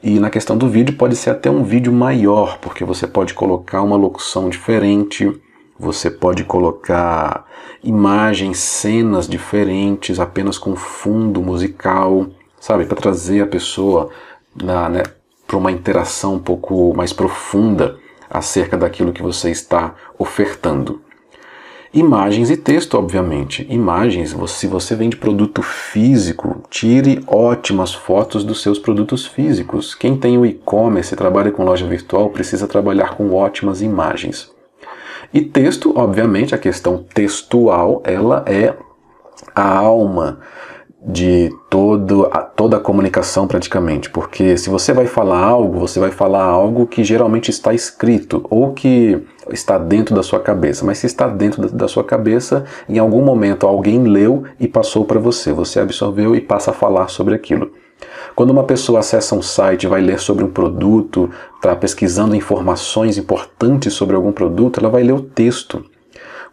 E 0.00 0.20
na 0.20 0.30
questão 0.30 0.56
do 0.56 0.68
vídeo, 0.68 0.96
pode 0.96 1.16
ser 1.16 1.30
até 1.30 1.50
um 1.50 1.64
vídeo 1.64 1.92
maior, 1.92 2.58
porque 2.58 2.84
você 2.84 3.04
pode 3.04 3.34
colocar 3.34 3.82
uma 3.82 3.96
locução 3.96 4.48
diferente, 4.48 5.28
você 5.76 6.08
pode 6.08 6.44
colocar 6.44 7.44
imagens, 7.82 8.58
cenas 8.58 9.26
diferentes, 9.26 10.20
apenas 10.20 10.56
com 10.56 10.76
fundo 10.76 11.42
musical, 11.42 12.28
sabe, 12.60 12.84
para 12.84 13.00
trazer 13.00 13.42
a 13.42 13.46
pessoa 13.48 14.10
né, 14.54 15.02
para 15.48 15.56
uma 15.56 15.72
interação 15.72 16.34
um 16.36 16.38
pouco 16.38 16.94
mais 16.94 17.12
profunda 17.12 17.98
acerca 18.30 18.76
daquilo 18.76 19.12
que 19.12 19.20
você 19.20 19.50
está 19.50 19.96
ofertando. 20.16 21.00
Imagens 21.94 22.48
e 22.48 22.56
texto, 22.56 22.94
obviamente. 22.94 23.66
Imagens, 23.68 24.34
se 24.48 24.66
você 24.66 24.96
vende 24.96 25.14
produto 25.14 25.60
físico, 25.60 26.62
tire 26.70 27.22
ótimas 27.26 27.92
fotos 27.92 28.44
dos 28.44 28.62
seus 28.62 28.78
produtos 28.78 29.26
físicos. 29.26 29.94
Quem 29.94 30.16
tem 30.16 30.38
o 30.38 30.46
e-commerce 30.46 31.12
e 31.12 31.16
trabalha 31.16 31.50
com 31.50 31.62
loja 31.62 31.86
virtual 31.86 32.30
precisa 32.30 32.66
trabalhar 32.66 33.14
com 33.14 33.34
ótimas 33.34 33.82
imagens. 33.82 34.50
E 35.34 35.42
texto, 35.42 35.92
obviamente, 35.94 36.54
a 36.54 36.58
questão 36.58 37.04
textual, 37.12 38.00
ela 38.06 38.42
é 38.46 38.74
a 39.54 39.76
alma 39.76 40.40
de 41.04 41.50
todo, 41.68 42.28
a, 42.30 42.38
toda 42.38 42.76
a 42.76 42.80
comunicação 42.80 43.48
praticamente, 43.48 44.08
porque 44.08 44.56
se 44.56 44.70
você 44.70 44.92
vai 44.92 45.06
falar 45.06 45.38
algo, 45.38 45.80
você 45.80 45.98
vai 45.98 46.12
falar 46.12 46.44
algo 46.44 46.86
que 46.86 47.02
geralmente 47.02 47.50
está 47.50 47.74
escrito 47.74 48.46
ou 48.48 48.72
que 48.72 49.20
está 49.50 49.78
dentro 49.78 50.14
da 50.14 50.22
sua 50.22 50.38
cabeça, 50.38 50.84
mas 50.84 50.98
se 50.98 51.06
está 51.06 51.26
dentro 51.26 51.62
da, 51.62 51.68
da 51.76 51.88
sua 51.88 52.04
cabeça, 52.04 52.64
em 52.88 53.00
algum 53.00 53.22
momento 53.22 53.66
alguém 53.66 54.04
leu 54.04 54.44
e 54.60 54.68
passou 54.68 55.04
para 55.04 55.18
você, 55.18 55.52
você 55.52 55.80
absorveu 55.80 56.36
e 56.36 56.40
passa 56.40 56.70
a 56.70 56.74
falar 56.74 57.08
sobre 57.08 57.34
aquilo. 57.34 57.72
Quando 58.36 58.50
uma 58.50 58.64
pessoa 58.64 59.00
acessa 59.00 59.34
um 59.34 59.42
site 59.42 59.88
vai 59.88 60.00
ler 60.00 60.20
sobre 60.20 60.44
um 60.44 60.50
produto, 60.50 61.28
está 61.56 61.74
pesquisando 61.74 62.36
informações 62.36 63.18
importantes 63.18 63.92
sobre 63.92 64.14
algum 64.14 64.32
produto, 64.32 64.78
ela 64.78 64.88
vai 64.88 65.02
ler 65.02 65.12
o 65.12 65.20
texto. 65.20 65.84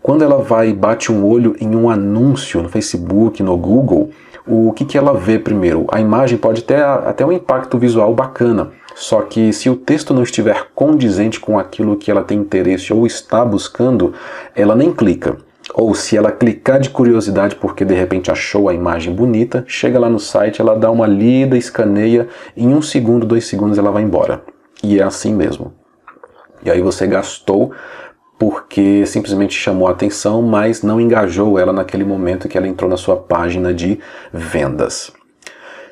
Quando 0.02 0.24
ela 0.24 0.38
vai 0.38 0.70
e 0.70 0.74
bate 0.74 1.12
um 1.12 1.26
olho 1.26 1.56
em 1.60 1.76
um 1.76 1.90
anúncio 1.90 2.62
no 2.64 2.70
Facebook, 2.70 3.44
no 3.44 3.56
Google, 3.58 4.10
o 4.50 4.74
que, 4.74 4.84
que 4.84 4.98
ela 4.98 5.14
vê 5.14 5.38
primeiro? 5.38 5.86
A 5.92 6.02
imagem 6.02 6.38
pode 6.38 6.64
ter 6.64 6.84
até 6.84 7.24
um 7.24 7.32
impacto 7.32 7.78
visual 7.78 8.14
bacana, 8.16 8.72
só 8.96 9.22
que 9.22 9.54
se 9.54 9.70
o 9.70 9.76
texto 9.76 10.14
não 10.14 10.24
estiver 10.24 10.70
condizente 10.74 11.40
com 11.40 11.60
aquilo 11.60 11.96
que 11.96 12.10
ela 12.10 12.24
tem 12.24 12.40
interesse 12.40 12.92
ou 12.92 13.06
está 13.06 13.46
buscando, 13.46 14.14
ela 14.56 14.76
nem 14.76 14.92
clica. 14.92 15.38
Ou 15.74 15.94
se 15.94 16.18
ela 16.18 16.32
clicar 16.32 16.80
de 16.80 16.90
curiosidade 16.90 17.56
porque 17.56 17.86
de 17.86 17.94
repente 17.94 18.32
achou 18.32 18.68
a 18.68 18.74
imagem 18.74 19.14
bonita, 19.14 19.64
chega 19.68 20.00
lá 20.00 20.10
no 20.10 20.20
site, 20.20 20.60
ela 20.60 20.76
dá 20.76 20.90
uma 20.90 21.06
lida, 21.06 21.56
escaneia, 21.56 22.28
em 22.58 22.74
um 22.74 22.82
segundo, 22.82 23.28
dois 23.28 23.46
segundos 23.46 23.78
ela 23.78 23.92
vai 23.92 24.02
embora. 24.02 24.42
E 24.84 25.00
é 25.00 25.04
assim 25.04 25.34
mesmo. 25.34 25.74
E 26.64 26.72
aí 26.72 26.82
você 26.82 27.06
gastou 27.06 27.72
porque 28.40 29.06
simplesmente 29.06 29.54
chamou 29.54 29.90
a 29.90 29.92
atenção, 29.92 30.42
mas 30.42 30.82
não 30.82 31.02
engajou 31.02 31.60
ela 31.60 31.74
naquele 31.74 32.06
momento 32.06 32.48
que 32.48 32.58
ela 32.58 32.68
entrou 32.68 32.90
na 32.90 32.96
sua 32.96 33.18
página 33.18 33.74
de 33.74 34.00
vendas. 34.32 35.12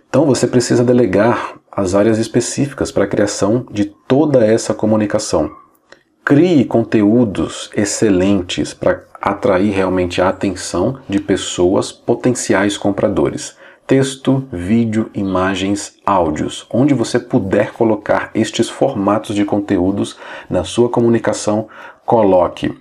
Então 0.09 0.25
você 0.25 0.47
precisa 0.47 0.85
delegar 0.85 1.55
as 1.69 1.93
áreas 1.93 2.17
específicas 2.17 2.89
para 2.89 3.03
a 3.03 3.07
criação 3.07 3.65
de 3.69 3.85
toda 3.85 4.45
essa 4.45 4.73
comunicação. 4.73 5.51
Crie 6.23 6.63
conteúdos 6.63 7.69
excelentes 7.75 8.73
para 8.73 9.03
atrair 9.21 9.71
realmente 9.71 10.21
a 10.21 10.29
atenção 10.29 10.99
de 11.07 11.19
pessoas 11.19 11.91
potenciais 11.91 12.77
compradores. 12.77 13.57
Texto, 13.85 14.45
vídeo, 14.51 15.09
imagens, 15.13 15.95
áudios, 16.05 16.67
onde 16.69 16.93
você 16.93 17.19
puder 17.19 17.71
colocar 17.71 18.31
estes 18.35 18.69
formatos 18.69 19.33
de 19.35 19.45
conteúdos 19.45 20.17
na 20.49 20.65
sua 20.65 20.89
comunicação 20.89 21.69
coloque. 22.07 22.73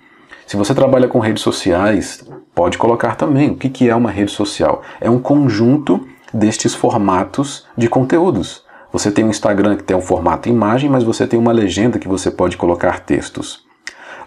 Se 0.47 0.55
você 0.55 0.73
trabalha 0.73 1.09
com 1.09 1.19
redes 1.19 1.43
sociais, 1.43 2.25
pode 2.55 2.77
colocar 2.77 3.15
também. 3.15 3.51
O 3.51 3.55
que 3.57 3.89
é 3.89 3.93
uma 3.93 4.09
rede 4.09 4.31
social? 4.31 4.81
É 5.01 5.09
um 5.09 5.19
conjunto 5.19 6.07
destes 6.33 6.73
formatos 6.73 7.67
de 7.77 7.89
conteúdos. 7.89 8.63
Você 8.91 9.11
tem 9.11 9.25
um 9.25 9.29
Instagram 9.29 9.75
que 9.75 9.83
tem 9.83 9.97
um 9.97 10.01
formato 10.01 10.47
imagem, 10.47 10.89
mas 10.89 11.03
você 11.03 11.27
tem 11.27 11.37
uma 11.37 11.51
legenda 11.51 11.99
que 11.99 12.07
você 12.07 12.31
pode 12.31 12.55
colocar 12.55 13.01
textos. 13.01 13.65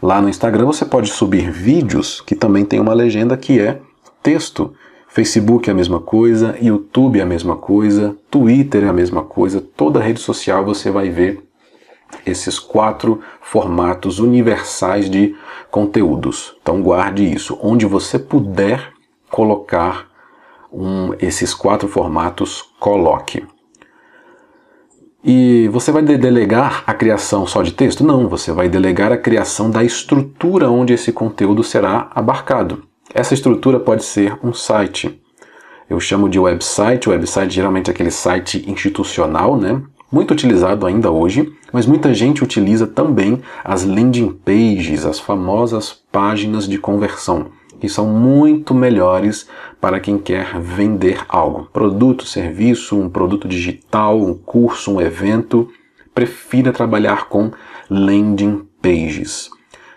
Lá 0.02 0.20
no 0.20 0.28
Instagram 0.28 0.66
você 0.66 0.84
pode 0.84 1.08
subir 1.08 1.50
vídeos 1.50 2.20
que 2.20 2.34
também 2.34 2.66
tem 2.66 2.78
uma 2.78 2.92
legenda 2.92 3.38
que 3.38 3.58
é 3.58 3.80
texto. 4.22 4.74
Facebook 5.08 5.70
é 5.70 5.72
a 5.72 5.76
mesma 5.76 5.98
coisa, 5.98 6.56
YouTube 6.60 7.18
é 7.18 7.22
a 7.22 7.26
mesma 7.26 7.56
coisa, 7.56 8.14
Twitter 8.30 8.84
é 8.84 8.88
a 8.88 8.92
mesma 8.92 9.22
coisa, 9.22 9.60
toda 9.60 9.98
rede 9.98 10.20
social 10.20 10.62
você 10.62 10.90
vai 10.90 11.08
ver 11.08 11.49
esses 12.26 12.58
quatro 12.58 13.20
formatos 13.40 14.18
universais 14.18 15.08
de 15.08 15.34
conteúdos. 15.70 16.56
Então 16.60 16.82
guarde 16.82 17.24
isso. 17.24 17.58
Onde 17.62 17.86
você 17.86 18.18
puder 18.18 18.92
colocar 19.30 20.06
um, 20.72 21.14
esses 21.20 21.54
quatro 21.54 21.88
formatos, 21.88 22.64
coloque. 22.78 23.44
E 25.22 25.68
você 25.68 25.92
vai 25.92 26.02
delegar 26.02 26.82
a 26.86 26.94
criação 26.94 27.46
só 27.46 27.62
de 27.62 27.72
texto? 27.72 28.02
Não, 28.02 28.26
você 28.26 28.52
vai 28.52 28.68
delegar 28.68 29.12
a 29.12 29.18
criação 29.18 29.70
da 29.70 29.84
estrutura 29.84 30.70
onde 30.70 30.94
esse 30.94 31.12
conteúdo 31.12 31.62
será 31.62 32.10
abarcado. 32.14 32.84
Essa 33.12 33.34
estrutura 33.34 33.78
pode 33.78 34.02
ser 34.02 34.38
um 34.42 34.54
site. 34.54 35.20
Eu 35.90 36.00
chamo 36.00 36.28
de 36.28 36.38
website. 36.38 37.08
Website 37.08 37.52
geralmente 37.52 37.90
é 37.90 37.92
aquele 37.92 38.10
site 38.10 38.64
institucional, 38.70 39.58
né? 39.58 39.82
Muito 40.10 40.32
utilizado 40.32 40.86
ainda 40.86 41.10
hoje, 41.10 41.52
mas 41.72 41.86
muita 41.86 42.12
gente 42.12 42.42
utiliza 42.42 42.86
também 42.86 43.40
as 43.64 43.84
landing 43.84 44.32
pages, 44.32 45.06
as 45.06 45.20
famosas 45.20 45.92
páginas 46.10 46.68
de 46.68 46.78
conversão, 46.78 47.52
que 47.80 47.88
são 47.88 48.06
muito 48.06 48.74
melhores 48.74 49.48
para 49.80 50.00
quem 50.00 50.18
quer 50.18 50.58
vender 50.60 51.24
algo, 51.28 51.68
produto, 51.72 52.24
serviço, 52.24 52.98
um 52.98 53.08
produto 53.08 53.46
digital, 53.46 54.20
um 54.20 54.34
curso, 54.34 54.92
um 54.92 55.00
evento. 55.00 55.68
Prefira 56.12 56.72
trabalhar 56.72 57.28
com 57.28 57.52
landing 57.88 58.66
pages. 58.82 59.48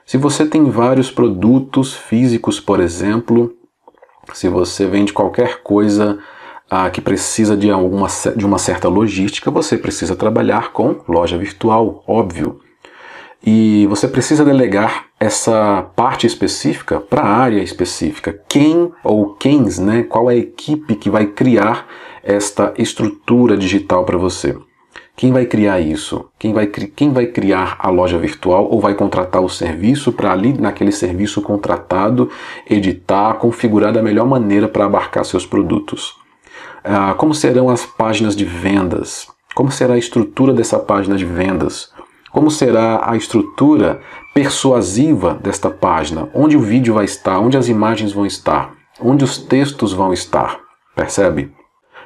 Se 0.05 0.17
você 0.17 0.45
tem 0.45 0.69
vários 0.69 1.09
produtos 1.09 1.93
físicos, 1.93 2.59
por 2.59 2.79
exemplo, 2.79 3.55
se 4.31 4.47
você 4.47 4.85
vende 4.85 5.11
qualquer 5.11 5.63
coisa 5.63 6.19
ah, 6.75 6.89
que 6.89 6.99
precisa 6.99 7.55
de, 7.55 7.69
alguma, 7.69 8.07
de 8.35 8.43
uma 8.43 8.57
certa 8.57 8.87
logística, 8.87 9.51
você 9.51 9.77
precisa 9.77 10.15
trabalhar 10.15 10.71
com 10.71 11.01
loja 11.07 11.37
virtual, 11.37 12.03
óbvio. 12.07 12.59
E 13.45 13.85
você 13.87 14.07
precisa 14.07 14.43
delegar 14.43 15.05
essa 15.19 15.83
parte 15.95 16.25
específica 16.25 16.99
para 16.99 17.21
a 17.21 17.27
área 17.27 17.61
específica. 17.61 18.39
Quem 18.49 18.91
ou 19.03 19.35
quens, 19.35 19.77
né? 19.77 20.01
Qual 20.01 20.31
é 20.31 20.33
a 20.33 20.37
equipe 20.37 20.95
que 20.95 21.11
vai 21.11 21.27
criar 21.27 21.85
esta 22.23 22.73
estrutura 22.75 23.55
digital 23.55 24.03
para 24.03 24.17
você? 24.17 24.57
Quem 25.15 25.31
vai 25.31 25.45
criar 25.45 25.79
isso? 25.79 26.25
Quem 26.39 26.53
vai, 26.53 26.65
quem 26.65 27.13
vai 27.13 27.27
criar 27.27 27.75
a 27.77 27.91
loja 27.91 28.17
virtual 28.17 28.67
ou 28.67 28.81
vai 28.81 28.95
contratar 28.95 29.43
o 29.43 29.49
serviço 29.49 30.11
para 30.11 30.31
ali, 30.31 30.53
naquele 30.53 30.91
serviço 30.91 31.39
contratado, 31.39 32.31
editar, 32.67 33.35
configurar 33.35 33.93
da 33.93 34.01
melhor 34.01 34.25
maneira 34.25 34.67
para 34.67 34.85
abarcar 34.85 35.23
seus 35.23 35.45
produtos? 35.45 36.22
Ah, 36.83 37.13
como 37.13 37.33
serão 37.33 37.69
as 37.69 37.85
páginas 37.85 38.35
de 38.35 38.43
vendas? 38.43 39.27
Como 39.55 39.71
será 39.71 39.93
a 39.93 39.97
estrutura 39.97 40.53
dessa 40.53 40.77
página 40.77 41.15
de 41.15 41.23
vendas? 41.23 41.91
Como 42.29 42.51
será 42.51 43.09
a 43.09 43.15
estrutura 43.15 44.01
persuasiva 44.33 45.35
desta 45.35 45.69
página? 45.69 46.27
Onde 46.33 46.57
o 46.57 46.61
vídeo 46.61 46.95
vai 46.95 47.05
estar? 47.05 47.39
Onde 47.39 47.57
as 47.57 47.69
imagens 47.69 48.11
vão 48.11 48.25
estar? 48.25 48.73
Onde 48.99 49.23
os 49.23 49.37
textos 49.37 49.93
vão 49.93 50.11
estar? 50.11 50.59
Percebe? 50.93 51.53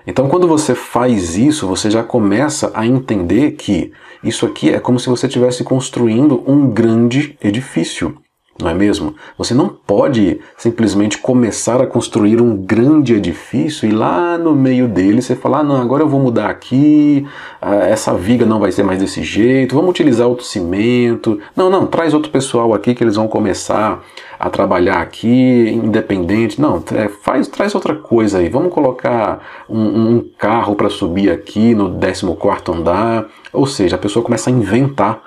Então, 0.05 0.29
quando 0.29 0.47
você 0.47 0.75
faz 0.75 1.35
isso, 1.35 1.67
você 1.67 1.89
já 1.89 2.03
começa 2.03 2.71
a 2.75 2.85
entender 2.85 3.53
que 3.53 3.91
isso 4.23 4.45
aqui 4.45 4.69
é 4.69 4.79
como 4.79 4.99
se 4.99 5.09
você 5.09 5.25
estivesse 5.25 5.63
construindo 5.63 6.43
um 6.45 6.69
grande 6.69 7.35
edifício 7.41 8.17
não 8.59 8.69
é 8.69 8.73
mesmo? 8.73 9.15
Você 9.37 9.53
não 9.53 9.69
pode 9.69 10.39
simplesmente 10.57 11.19
começar 11.19 11.81
a 11.81 11.85
construir 11.85 12.41
um 12.41 12.55
grande 12.55 13.13
edifício 13.13 13.87
e 13.87 13.91
lá 13.91 14.37
no 14.37 14.55
meio 14.55 14.87
dele 14.87 15.21
você 15.21 15.35
falar: 15.35 15.59
ah, 15.59 15.63
não, 15.63 15.79
agora 15.79 16.03
eu 16.03 16.09
vou 16.09 16.19
mudar 16.19 16.49
aqui, 16.49 17.25
ah, 17.61 17.75
essa 17.75 18.13
viga 18.15 18.45
não 18.45 18.59
vai 18.59 18.71
ser 18.71 18.83
mais 18.83 18.99
desse 18.99 19.21
jeito, 19.23 19.75
vamos 19.75 19.91
utilizar 19.91 20.27
outro 20.27 20.45
cimento. 20.45 21.39
Não, 21.55 21.69
não, 21.69 21.85
traz 21.85 22.13
outro 22.13 22.31
pessoal 22.31 22.73
aqui 22.73 22.95
que 22.95 23.03
eles 23.03 23.15
vão 23.15 23.27
começar 23.27 24.03
a 24.39 24.49
trabalhar 24.49 25.01
aqui 25.01 25.69
independente. 25.71 26.59
Não, 26.61 26.83
faz, 27.21 27.47
traz 27.47 27.73
outra 27.75 27.95
coisa 27.95 28.39
aí. 28.39 28.49
Vamos 28.49 28.73
colocar 28.73 29.65
um, 29.69 30.15
um 30.15 30.29
carro 30.37 30.75
para 30.75 30.89
subir 30.89 31.29
aqui 31.31 31.73
no 31.73 31.97
14 31.99 32.79
andar. 32.79 33.27
Ou 33.53 33.65
seja, 33.65 33.95
a 33.95 33.99
pessoa 33.99 34.23
começa 34.23 34.49
a 34.49 34.53
inventar 34.53 35.21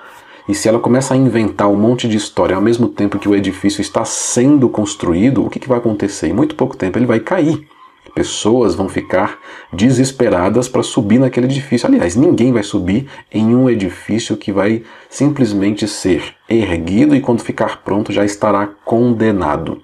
e 0.47 0.55
se 0.55 0.67
ela 0.67 0.79
começa 0.79 1.13
a 1.13 1.17
inventar 1.17 1.67
um 1.69 1.75
monte 1.75 2.07
de 2.07 2.17
história 2.17 2.55
ao 2.55 2.61
mesmo 2.61 2.87
tempo 2.87 3.19
que 3.19 3.29
o 3.29 3.35
edifício 3.35 3.81
está 3.81 4.03
sendo 4.03 4.67
construído, 4.69 5.45
o 5.45 5.49
que, 5.49 5.59
que 5.59 5.69
vai 5.69 5.77
acontecer? 5.77 6.27
Em 6.27 6.33
muito 6.33 6.55
pouco 6.55 6.75
tempo 6.75 6.97
ele 6.97 7.05
vai 7.05 7.19
cair. 7.19 7.67
Pessoas 8.13 8.75
vão 8.75 8.89
ficar 8.89 9.39
desesperadas 9.71 10.67
para 10.67 10.83
subir 10.83 11.19
naquele 11.19 11.45
edifício. 11.45 11.87
Aliás, 11.87 12.15
ninguém 12.15 12.51
vai 12.51 12.63
subir 12.63 13.07
em 13.31 13.55
um 13.55 13.69
edifício 13.69 14.35
que 14.35 14.51
vai 14.51 14.83
simplesmente 15.09 15.87
ser 15.87 16.35
erguido 16.49 17.15
e 17.15 17.21
quando 17.21 17.41
ficar 17.41 17.81
pronto 17.83 18.11
já 18.11 18.25
estará 18.25 18.67
condenado. 18.83 19.81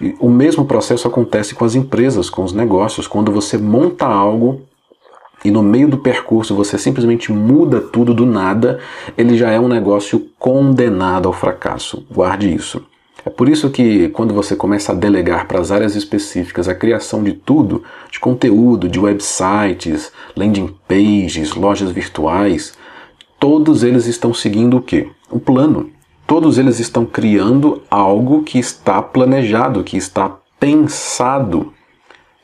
E 0.00 0.14
o 0.18 0.28
mesmo 0.28 0.66
processo 0.66 1.06
acontece 1.06 1.54
com 1.54 1.64
as 1.64 1.74
empresas, 1.74 2.28
com 2.28 2.42
os 2.42 2.52
negócios. 2.52 3.06
Quando 3.06 3.30
você 3.30 3.56
monta 3.56 4.06
algo 4.06 4.65
e 5.44 5.50
no 5.50 5.62
meio 5.62 5.88
do 5.88 5.98
percurso 5.98 6.54
você 6.54 6.78
simplesmente 6.78 7.32
muda 7.32 7.80
tudo 7.80 8.12
do 8.12 8.26
nada, 8.26 8.80
ele 9.16 9.36
já 9.36 9.50
é 9.50 9.60
um 9.60 9.68
negócio 9.68 10.28
condenado 10.38 11.28
ao 11.28 11.32
fracasso. 11.32 12.04
Guarde 12.10 12.52
isso. 12.52 12.82
É 13.24 13.30
por 13.30 13.48
isso 13.48 13.70
que 13.70 14.08
quando 14.10 14.32
você 14.32 14.54
começa 14.54 14.92
a 14.92 14.94
delegar 14.94 15.48
para 15.48 15.60
as 15.60 15.72
áreas 15.72 15.96
específicas 15.96 16.68
a 16.68 16.74
criação 16.74 17.24
de 17.24 17.32
tudo, 17.32 17.82
de 18.10 18.20
conteúdo, 18.20 18.88
de 18.88 19.00
websites, 19.00 20.12
landing 20.36 20.72
pages, 20.86 21.54
lojas 21.54 21.90
virtuais, 21.90 22.74
todos 23.38 23.82
eles 23.82 24.06
estão 24.06 24.32
seguindo 24.32 24.76
o 24.76 24.82
quê? 24.82 25.08
Um 25.30 25.40
plano. 25.40 25.90
Todos 26.24 26.56
eles 26.56 26.78
estão 26.78 27.04
criando 27.04 27.82
algo 27.90 28.42
que 28.42 28.58
está 28.58 29.02
planejado, 29.02 29.82
que 29.82 29.96
está 29.96 30.36
pensado 30.58 31.72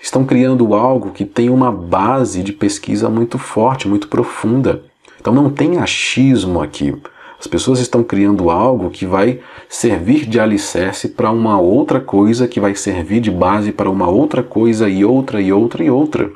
estão 0.03 0.25
criando 0.25 0.75
algo 0.75 1.13
que 1.13 1.25
tem 1.25 1.49
uma 1.49 1.71
base 1.71 2.43
de 2.43 2.53
pesquisa 2.53 3.09
muito 3.09 3.39
forte, 3.39 3.87
muito 3.87 4.09
profunda. 4.09 4.83
Então 5.21 5.33
não 5.33 5.49
tem 5.49 5.79
achismo 5.79 6.61
aqui. 6.61 6.93
As 7.39 7.47
pessoas 7.47 7.79
estão 7.79 8.03
criando 8.03 8.51
algo 8.51 8.91
que 8.91 9.07
vai 9.07 9.41
servir 9.69 10.27
de 10.27 10.41
alicerce 10.41 11.09
para 11.09 11.31
uma 11.31 11.59
outra 11.59 12.01
coisa, 12.01 12.49
que 12.49 12.61
vai 12.61 12.75
servir 12.75 13.21
de 13.21 13.31
base 13.31 13.71
para 13.71 13.89
uma 13.89 14.09
outra 14.09 14.43
coisa 14.43 14.89
e 14.89 15.05
outra 15.05 15.41
e 15.41 15.53
outra 15.53 15.85
e 15.85 15.91
outra, 15.91 16.31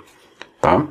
tá? 0.60 0.84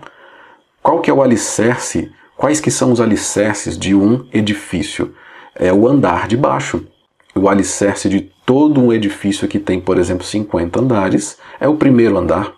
Qual 0.83 0.99
que 0.99 1.09
é 1.09 1.13
o 1.13 1.21
alicerce? 1.21 2.11
Quais 2.37 2.59
que 2.59 2.69
são 2.69 2.91
os 2.91 2.99
alicerces 3.01 3.77
de 3.77 3.95
um 3.95 4.25
edifício? 4.33 5.13
É 5.55 5.71
o 5.71 5.87
andar 5.87 6.27
de 6.27 6.35
baixo. 6.35 6.85
O 7.33 7.49
alicerce 7.49 8.07
de 8.07 8.31
todo 8.45 8.81
um 8.81 8.93
edifício 8.93 9.47
que 9.47 9.59
tem, 9.59 9.79
por 9.79 9.97
exemplo, 9.97 10.25
50 10.25 10.79
andares 10.79 11.37
é 11.59 11.67
o 11.67 11.75
primeiro 11.75 12.17
andar. 12.17 12.53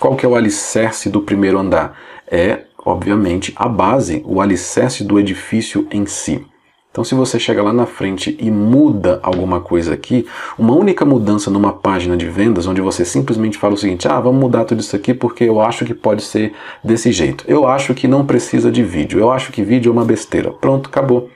Qual 0.00 0.16
que 0.16 0.24
é 0.24 0.28
o 0.28 0.34
alicerce 0.34 1.10
do 1.10 1.20
primeiro 1.20 1.58
andar? 1.58 1.94
É, 2.26 2.60
obviamente, 2.86 3.52
a 3.54 3.68
base, 3.68 4.22
o 4.24 4.40
alicerce 4.40 5.04
do 5.04 5.20
edifício 5.20 5.86
em 5.90 6.06
si. 6.06 6.42
Então, 6.90 7.04
se 7.04 7.14
você 7.14 7.38
chega 7.38 7.62
lá 7.62 7.70
na 7.70 7.84
frente 7.84 8.34
e 8.40 8.50
muda 8.50 9.20
alguma 9.22 9.60
coisa 9.60 9.92
aqui, 9.92 10.26
uma 10.58 10.74
única 10.74 11.04
mudança 11.04 11.50
numa 11.50 11.74
página 11.74 12.16
de 12.16 12.26
vendas, 12.26 12.66
onde 12.66 12.80
você 12.80 13.04
simplesmente 13.04 13.58
fala 13.58 13.74
o 13.74 13.76
seguinte: 13.76 14.08
ah, 14.08 14.18
vamos 14.18 14.40
mudar 14.40 14.64
tudo 14.64 14.80
isso 14.80 14.96
aqui 14.96 15.12
porque 15.12 15.44
eu 15.44 15.60
acho 15.60 15.84
que 15.84 15.92
pode 15.92 16.22
ser 16.22 16.54
desse 16.82 17.12
jeito. 17.12 17.44
Eu 17.46 17.68
acho 17.68 17.92
que 17.92 18.08
não 18.08 18.24
precisa 18.24 18.72
de 18.72 18.82
vídeo. 18.82 19.20
Eu 19.20 19.30
acho 19.30 19.52
que 19.52 19.62
vídeo 19.62 19.90
é 19.90 19.92
uma 19.92 20.04
besteira. 20.06 20.50
Pronto, 20.50 20.88
acabou. 20.88 21.28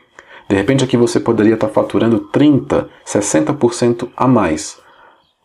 De 0.49 0.57
repente 0.57 0.83
aqui 0.83 0.97
você 0.97 1.21
poderia 1.21 1.53
estar 1.53 1.69
faturando 1.69 2.19
30, 2.19 2.89
60% 3.07 4.09
a 4.17 4.27
mais. 4.27 4.83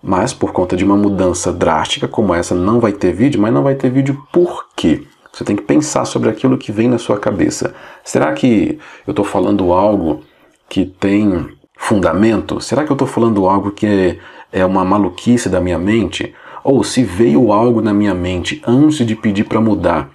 Mas 0.01 0.33
por 0.33 0.51
conta 0.51 0.77
de 0.77 0.83
uma 0.83 0.95
mudança 0.95 1.51
drástica 1.51 2.07
como 2.07 2.33
essa, 2.33 2.55
não 2.55 2.79
vai 2.79 2.93
ter 2.93 3.13
vídeo, 3.13 3.41
mas 3.41 3.53
não 3.53 3.63
vai 3.63 3.75
ter 3.75 3.89
vídeo 3.89 4.21
por 4.31 4.67
quê? 4.75 5.03
Você 5.31 5.43
tem 5.43 5.55
que 5.55 5.61
pensar 5.61 6.05
sobre 6.05 6.29
aquilo 6.29 6.57
que 6.57 6.71
vem 6.71 6.87
na 6.87 6.97
sua 6.97 7.17
cabeça. 7.17 7.73
Será 8.03 8.33
que 8.33 8.79
eu 9.05 9.11
estou 9.11 9.25
falando 9.25 9.71
algo 9.71 10.21
que 10.67 10.85
tem 10.85 11.47
fundamento? 11.77 12.59
Será 12.61 12.83
que 12.83 12.91
eu 12.91 12.95
estou 12.95 13.07
falando 13.07 13.47
algo 13.47 13.71
que 13.71 13.85
é, 13.85 14.17
é 14.51 14.65
uma 14.65 14.83
maluquice 14.83 15.49
da 15.49 15.61
minha 15.61 15.77
mente? 15.77 16.33
Ou 16.63 16.83
se 16.83 17.03
veio 17.03 17.51
algo 17.51 17.81
na 17.81 17.93
minha 17.93 18.13
mente 18.13 18.61
antes 18.65 19.05
de 19.05 19.15
pedir 19.15 19.45
para 19.45 19.61
mudar, 19.61 20.09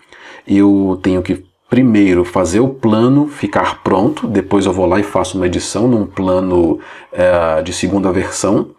eu 0.47 0.99
tenho 1.03 1.23
que 1.23 1.45
primeiro 1.71 2.25
fazer 2.25 2.61
o 2.61 2.69
plano 2.69 3.27
ficar 3.27 3.83
pronto, 3.83 4.27
depois 4.27 4.67
eu 4.67 4.73
vou 4.73 4.87
lá 4.87 5.01
e 5.01 5.03
faço 5.03 5.37
uma 5.37 5.47
edição 5.47 5.89
num 5.89 6.07
plano 6.07 6.79
é, 7.13 7.63
de 7.63 7.73
segunda 7.73 8.13
versão 8.13 8.71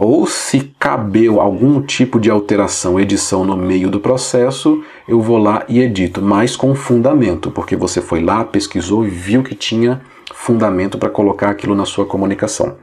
ou 0.00 0.28
se 0.28 0.72
cabeu 0.78 1.40
algum 1.40 1.82
tipo 1.82 2.20
de 2.20 2.30
alteração, 2.30 3.00
edição 3.00 3.44
no 3.44 3.56
meio 3.56 3.90
do 3.90 3.98
processo, 3.98 4.80
eu 5.08 5.20
vou 5.20 5.38
lá 5.38 5.64
e 5.68 5.80
edito, 5.80 6.22
mas 6.22 6.54
com 6.54 6.72
fundamento, 6.72 7.50
porque 7.50 7.74
você 7.74 8.00
foi 8.00 8.22
lá, 8.22 8.44
pesquisou 8.44 9.04
e 9.04 9.10
viu 9.10 9.42
que 9.42 9.56
tinha 9.56 10.00
fundamento 10.32 10.96
para 10.98 11.10
colocar 11.10 11.50
aquilo 11.50 11.74
na 11.74 11.84
sua 11.84 12.06
comunicação. 12.06 12.76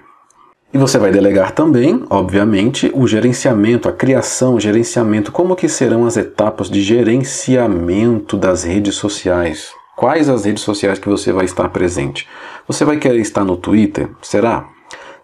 E 0.73 0.78
você 0.78 0.97
vai 0.97 1.10
delegar 1.10 1.54
também, 1.54 2.04
obviamente, 2.10 2.91
o 2.93 3.08
gerenciamento, 3.08 3.88
a 3.88 3.93
criação, 3.93 4.56
o 4.56 4.60
gerenciamento, 4.60 5.32
como 5.32 5.56
que 5.56 5.69
serão 5.69 6.06
as 6.06 6.17
etapas 6.17 6.69
de 6.69 6.82
gerenciamento 6.82 8.36
das 8.36 8.65
redes 8.65 8.95
sociais. 8.95 9.69
Quais 9.95 10.28
as 10.28 10.43
redes 10.43 10.63
sociais 10.63 10.99
que 10.99 11.08
você 11.08 11.32
vai 11.32 11.45
estar 11.45 11.69
presente? 11.69 12.28
Você 12.67 12.84
vai 12.84 12.97
querer 12.97 13.21
estar 13.21 13.45
no 13.45 13.56
Twitter? 13.56 14.10
Será? 14.21 14.75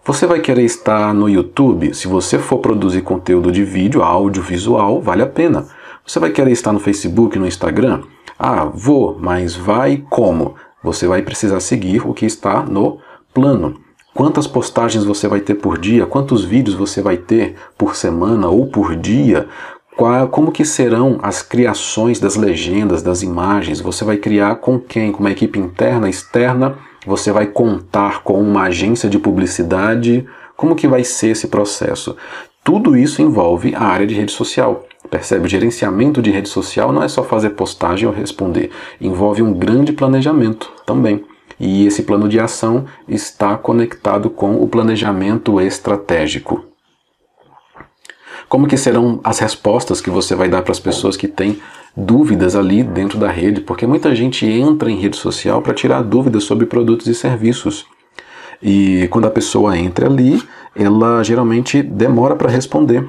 Você 0.03 0.25
vai 0.25 0.39
querer 0.39 0.63
estar 0.63 1.13
no 1.13 1.29
YouTube? 1.29 1.93
Se 1.93 2.07
você 2.07 2.39
for 2.39 2.57
produzir 2.57 3.03
conteúdo 3.03 3.51
de 3.51 3.63
vídeo, 3.63 4.01
áudio, 4.01 4.41
visual, 4.41 4.99
vale 4.99 5.21
a 5.21 5.27
pena. 5.27 5.67
Você 6.03 6.19
vai 6.19 6.31
querer 6.31 6.51
estar 6.51 6.73
no 6.73 6.79
Facebook, 6.79 7.37
no 7.37 7.45
Instagram? 7.45 8.01
Ah, 8.37 8.65
vou, 8.65 9.15
mas 9.19 9.55
vai 9.55 10.03
como? 10.09 10.55
Você 10.83 11.05
vai 11.05 11.21
precisar 11.21 11.59
seguir 11.59 12.01
o 12.03 12.15
que 12.15 12.25
está 12.25 12.63
no 12.63 12.97
plano. 13.31 13.79
Quantas 14.11 14.47
postagens 14.47 15.03
você 15.03 15.27
vai 15.27 15.39
ter 15.39 15.53
por 15.53 15.77
dia? 15.77 16.07
Quantos 16.07 16.43
vídeos 16.43 16.75
você 16.75 16.99
vai 16.99 17.17
ter 17.17 17.55
por 17.77 17.95
semana 17.95 18.47
ou 18.47 18.65
por 18.65 18.95
dia? 18.95 19.47
Como 20.31 20.51
que 20.51 20.65
serão 20.65 21.19
as 21.21 21.43
criações 21.43 22.19
das 22.19 22.35
legendas, 22.35 23.03
das 23.03 23.21
imagens? 23.21 23.79
Você 23.79 24.03
vai 24.03 24.17
criar 24.17 24.55
com 24.55 24.79
quem? 24.79 25.11
Com 25.11 25.19
uma 25.19 25.31
equipe 25.31 25.59
interna, 25.59 26.09
externa? 26.09 26.75
Você 27.05 27.31
vai 27.31 27.47
contar 27.47 28.21
com 28.23 28.39
uma 28.39 28.63
agência 28.63 29.09
de 29.09 29.17
publicidade? 29.17 30.25
Como 30.55 30.75
que 30.75 30.87
vai 30.87 31.03
ser 31.03 31.29
esse 31.29 31.47
processo? 31.47 32.15
Tudo 32.63 32.95
isso 32.95 33.21
envolve 33.21 33.73
a 33.73 33.83
área 33.83 34.05
de 34.05 34.13
rede 34.13 34.31
social. 34.31 34.85
Percebe? 35.09 35.49
Gerenciamento 35.49 36.21
de 36.21 36.29
rede 36.29 36.47
social 36.47 36.91
não 36.91 37.01
é 37.01 37.07
só 37.07 37.23
fazer 37.23 37.51
postagem 37.51 38.07
ou 38.07 38.13
responder. 38.13 38.69
Envolve 38.99 39.41
um 39.41 39.51
grande 39.51 39.91
planejamento 39.91 40.71
também. 40.85 41.25
E 41.59 41.87
esse 41.87 42.03
plano 42.03 42.29
de 42.29 42.39
ação 42.39 42.85
está 43.07 43.57
conectado 43.57 44.29
com 44.29 44.61
o 44.61 44.67
planejamento 44.67 45.59
estratégico. 45.59 46.65
Como 48.47 48.67
que 48.67 48.77
serão 48.77 49.19
as 49.23 49.39
respostas 49.39 50.01
que 50.01 50.09
você 50.09 50.35
vai 50.35 50.49
dar 50.49 50.61
para 50.61 50.71
as 50.71 50.79
pessoas 50.79 51.17
que 51.17 51.27
têm 51.27 51.59
dúvidas 51.95 52.55
ali 52.55 52.83
dentro 52.83 53.17
da 53.17 53.29
rede, 53.29 53.61
porque 53.61 53.85
muita 53.85 54.15
gente 54.15 54.45
entra 54.45 54.89
em 54.89 54.99
rede 54.99 55.17
social 55.17 55.61
para 55.61 55.73
tirar 55.73 56.01
dúvidas 56.01 56.43
sobre 56.43 56.65
produtos 56.65 57.07
e 57.07 57.13
serviços. 57.13 57.85
E 58.61 59.07
quando 59.09 59.25
a 59.25 59.31
pessoa 59.31 59.77
entra 59.77 60.07
ali, 60.07 60.41
ela 60.75 61.23
geralmente 61.23 61.81
demora 61.81 62.35
para 62.35 62.49
responder. 62.49 63.05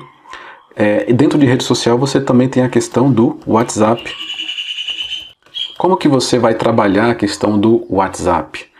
É, 0.74 1.12
dentro 1.12 1.38
de 1.38 1.46
rede 1.46 1.64
social 1.64 1.98
você 1.98 2.20
também 2.20 2.48
tem 2.48 2.62
a 2.62 2.68
questão 2.68 3.12
do 3.12 3.38
WhatsApp. 3.46 4.02
Como 5.76 5.96
que 5.96 6.08
você 6.08 6.38
vai 6.38 6.54
trabalhar 6.54 7.10
a 7.10 7.14
questão 7.14 7.58
do 7.58 7.86
WhatsApp? 7.90 8.71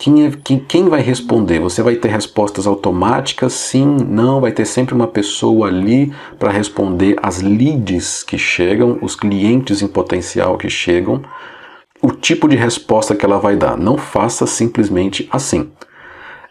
Quem, 0.00 0.30
quem, 0.66 0.88
vai 0.88 1.02
responder? 1.02 1.58
Você 1.60 1.82
vai 1.82 1.94
ter 1.94 2.08
respostas 2.08 2.66
automáticas? 2.66 3.52
Sim, 3.52 3.98
não, 4.08 4.40
vai 4.40 4.50
ter 4.50 4.64
sempre 4.64 4.94
uma 4.94 5.06
pessoa 5.06 5.68
ali 5.68 6.10
para 6.38 6.50
responder 6.50 7.18
as 7.22 7.42
leads 7.42 8.22
que 8.22 8.38
chegam, 8.38 8.98
os 9.02 9.14
clientes 9.14 9.82
em 9.82 9.86
potencial 9.86 10.56
que 10.56 10.70
chegam, 10.70 11.20
o 12.00 12.12
tipo 12.12 12.48
de 12.48 12.56
resposta 12.56 13.14
que 13.14 13.26
ela 13.26 13.38
vai 13.38 13.56
dar. 13.56 13.76
Não 13.76 13.98
faça 13.98 14.46
simplesmente 14.46 15.28
assim. 15.30 15.70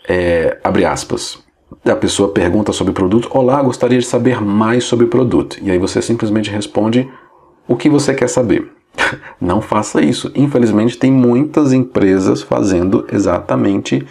É, 0.08 0.60
abre 0.64 0.86
aspas. 0.86 1.44
A 1.84 1.96
pessoa 1.96 2.32
pergunta 2.32 2.72
sobre 2.72 2.92
o 2.92 2.94
produto. 2.94 3.30
Olá, 3.32 3.64
gostaria 3.64 3.98
de 3.98 4.06
saber 4.06 4.40
mais 4.40 4.84
sobre 4.84 5.06
o 5.06 5.10
produto. 5.10 5.58
E 5.60 5.72
aí 5.72 5.80
você 5.80 6.04
simplesmente 6.04 6.52
responde 6.52 7.12
o 7.68 7.76
que 7.76 7.90
você 7.90 8.14
quer 8.14 8.30
saber. 8.30 8.79
Não 9.40 9.62
faça 9.62 10.02
isso. 10.02 10.32
Infelizmente, 10.36 10.98
tem 10.98 11.12
muitas 11.12 11.74
empresas 11.74 12.42
fazendo 12.42 13.06
exatamente 13.12 14.06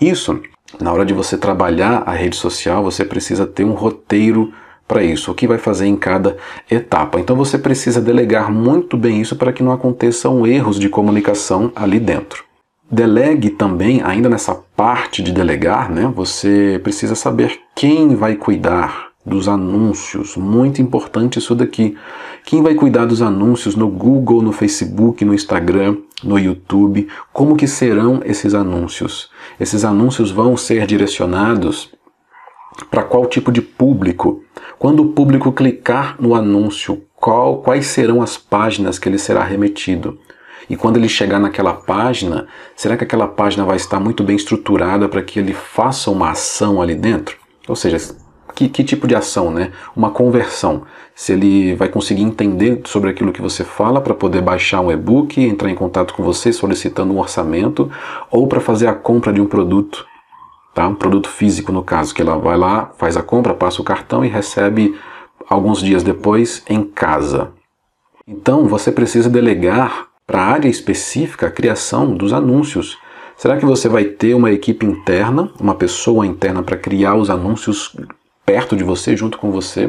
isso. 0.00 0.40
Na 0.80 0.92
hora 0.92 1.04
de 1.04 1.12
você 1.12 1.36
trabalhar 1.36 2.02
a 2.06 2.12
rede 2.12 2.36
social, 2.36 2.82
você 2.82 3.04
precisa 3.04 3.46
ter 3.46 3.64
um 3.64 3.72
roteiro 3.72 4.52
para 4.86 5.04
isso, 5.04 5.30
o 5.30 5.34
que 5.34 5.46
vai 5.46 5.58
fazer 5.58 5.86
em 5.86 5.94
cada 5.94 6.36
etapa. 6.68 7.20
Então 7.20 7.36
você 7.36 7.56
precisa 7.56 8.00
delegar 8.00 8.50
muito 8.50 8.96
bem 8.96 9.20
isso 9.20 9.36
para 9.36 9.52
que 9.52 9.62
não 9.62 9.70
aconteçam 9.70 10.44
erros 10.44 10.80
de 10.80 10.88
comunicação 10.88 11.70
ali 11.76 12.00
dentro. 12.00 12.44
Delegue 12.90 13.50
também, 13.50 14.02
ainda 14.02 14.28
nessa 14.28 14.52
parte 14.74 15.22
de 15.22 15.30
delegar, 15.30 15.88
né? 15.88 16.12
Você 16.16 16.80
precisa 16.82 17.14
saber 17.14 17.60
quem 17.76 18.16
vai 18.16 18.34
cuidar 18.34 19.09
dos 19.24 19.48
anúncios. 19.48 20.36
Muito 20.36 20.80
importante 20.80 21.38
isso 21.38 21.54
daqui. 21.54 21.96
Quem 22.44 22.62
vai 22.62 22.74
cuidar 22.74 23.04
dos 23.04 23.22
anúncios 23.22 23.76
no 23.76 23.88
Google, 23.88 24.42
no 24.42 24.52
Facebook, 24.52 25.24
no 25.24 25.34
Instagram, 25.34 25.98
no 26.24 26.38
YouTube? 26.38 27.08
Como 27.32 27.56
que 27.56 27.66
serão 27.66 28.20
esses 28.24 28.54
anúncios? 28.54 29.30
Esses 29.58 29.84
anúncios 29.84 30.30
vão 30.30 30.56
ser 30.56 30.86
direcionados 30.86 31.92
para 32.90 33.02
qual 33.02 33.26
tipo 33.26 33.52
de 33.52 33.60
público? 33.60 34.42
Quando 34.78 35.00
o 35.00 35.08
público 35.12 35.52
clicar 35.52 36.16
no 36.18 36.34
anúncio, 36.34 37.02
qual, 37.14 37.58
quais 37.58 37.86
serão 37.86 38.22
as 38.22 38.38
páginas 38.38 38.98
que 38.98 39.08
ele 39.08 39.18
será 39.18 39.44
remetido? 39.44 40.18
E 40.68 40.76
quando 40.76 40.96
ele 40.96 41.08
chegar 41.08 41.40
naquela 41.40 41.74
página, 41.74 42.46
será 42.76 42.96
que 42.96 43.04
aquela 43.04 43.26
página 43.26 43.64
vai 43.64 43.76
estar 43.76 43.98
muito 43.98 44.22
bem 44.22 44.36
estruturada 44.36 45.08
para 45.08 45.20
que 45.20 45.38
ele 45.38 45.52
faça 45.52 46.10
uma 46.10 46.30
ação 46.30 46.80
ali 46.80 46.94
dentro? 46.94 47.36
Ou 47.68 47.76
seja, 47.76 47.98
que, 48.54 48.68
que 48.68 48.84
tipo 48.84 49.06
de 49.06 49.14
ação, 49.14 49.50
né? 49.50 49.72
Uma 49.94 50.10
conversão. 50.10 50.82
Se 51.14 51.32
ele 51.32 51.74
vai 51.74 51.88
conseguir 51.88 52.22
entender 52.22 52.80
sobre 52.84 53.10
aquilo 53.10 53.32
que 53.32 53.42
você 53.42 53.64
fala 53.64 54.00
para 54.00 54.14
poder 54.14 54.40
baixar 54.40 54.80
um 54.80 54.90
e-book, 54.90 55.40
entrar 55.40 55.70
em 55.70 55.74
contato 55.74 56.14
com 56.14 56.22
você 56.22 56.52
solicitando 56.52 57.12
um 57.12 57.18
orçamento 57.18 57.90
ou 58.30 58.46
para 58.46 58.60
fazer 58.60 58.86
a 58.86 58.94
compra 58.94 59.32
de 59.32 59.40
um 59.40 59.46
produto, 59.46 60.06
tá? 60.74 60.86
Um 60.86 60.94
produto 60.94 61.28
físico 61.28 61.72
no 61.72 61.82
caso, 61.82 62.14
que 62.14 62.22
ela 62.22 62.38
vai 62.38 62.56
lá, 62.56 62.92
faz 62.96 63.16
a 63.16 63.22
compra, 63.22 63.54
passa 63.54 63.82
o 63.82 63.84
cartão 63.84 64.24
e 64.24 64.28
recebe 64.28 64.98
alguns 65.48 65.80
dias 65.80 66.02
depois 66.02 66.62
em 66.68 66.84
casa. 66.84 67.52
Então 68.26 68.66
você 68.66 68.92
precisa 68.92 69.28
delegar 69.28 70.06
para 70.26 70.40
a 70.40 70.46
área 70.46 70.68
específica 70.68 71.48
a 71.48 71.50
criação 71.50 72.14
dos 72.14 72.32
anúncios. 72.32 72.96
Será 73.36 73.56
que 73.56 73.66
você 73.66 73.88
vai 73.88 74.04
ter 74.04 74.34
uma 74.34 74.52
equipe 74.52 74.86
interna, 74.86 75.50
uma 75.58 75.74
pessoa 75.74 76.24
interna 76.26 76.62
para 76.62 76.76
criar 76.76 77.16
os 77.16 77.30
anúncios 77.30 77.96
perto 78.50 78.74
de 78.76 78.82
você, 78.82 79.16
junto 79.16 79.38
com 79.38 79.52
você? 79.52 79.88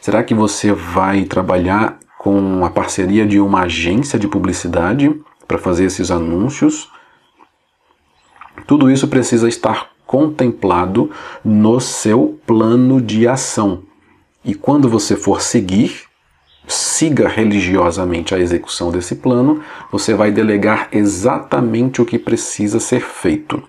Será 0.00 0.22
que 0.22 0.32
você 0.32 0.72
vai 0.72 1.24
trabalhar 1.24 1.98
com 2.16 2.64
a 2.64 2.70
parceria 2.70 3.26
de 3.26 3.40
uma 3.40 3.62
agência 3.62 4.16
de 4.20 4.28
publicidade 4.28 5.12
para 5.48 5.58
fazer 5.58 5.86
esses 5.86 6.08
anúncios? 6.08 6.88
Tudo 8.68 8.88
isso 8.88 9.08
precisa 9.08 9.48
estar 9.48 9.90
contemplado 10.06 11.10
no 11.44 11.80
seu 11.80 12.38
plano 12.46 13.02
de 13.02 13.26
ação. 13.26 13.82
E 14.44 14.54
quando 14.54 14.88
você 14.88 15.16
for 15.16 15.42
seguir, 15.42 16.04
siga 16.68 17.26
religiosamente 17.26 18.32
a 18.32 18.38
execução 18.38 18.92
desse 18.92 19.16
plano, 19.16 19.60
você 19.90 20.14
vai 20.14 20.30
delegar 20.30 20.86
exatamente 20.92 22.00
o 22.00 22.04
que 22.04 22.16
precisa 22.16 22.78
ser 22.78 23.00
feito 23.00 23.60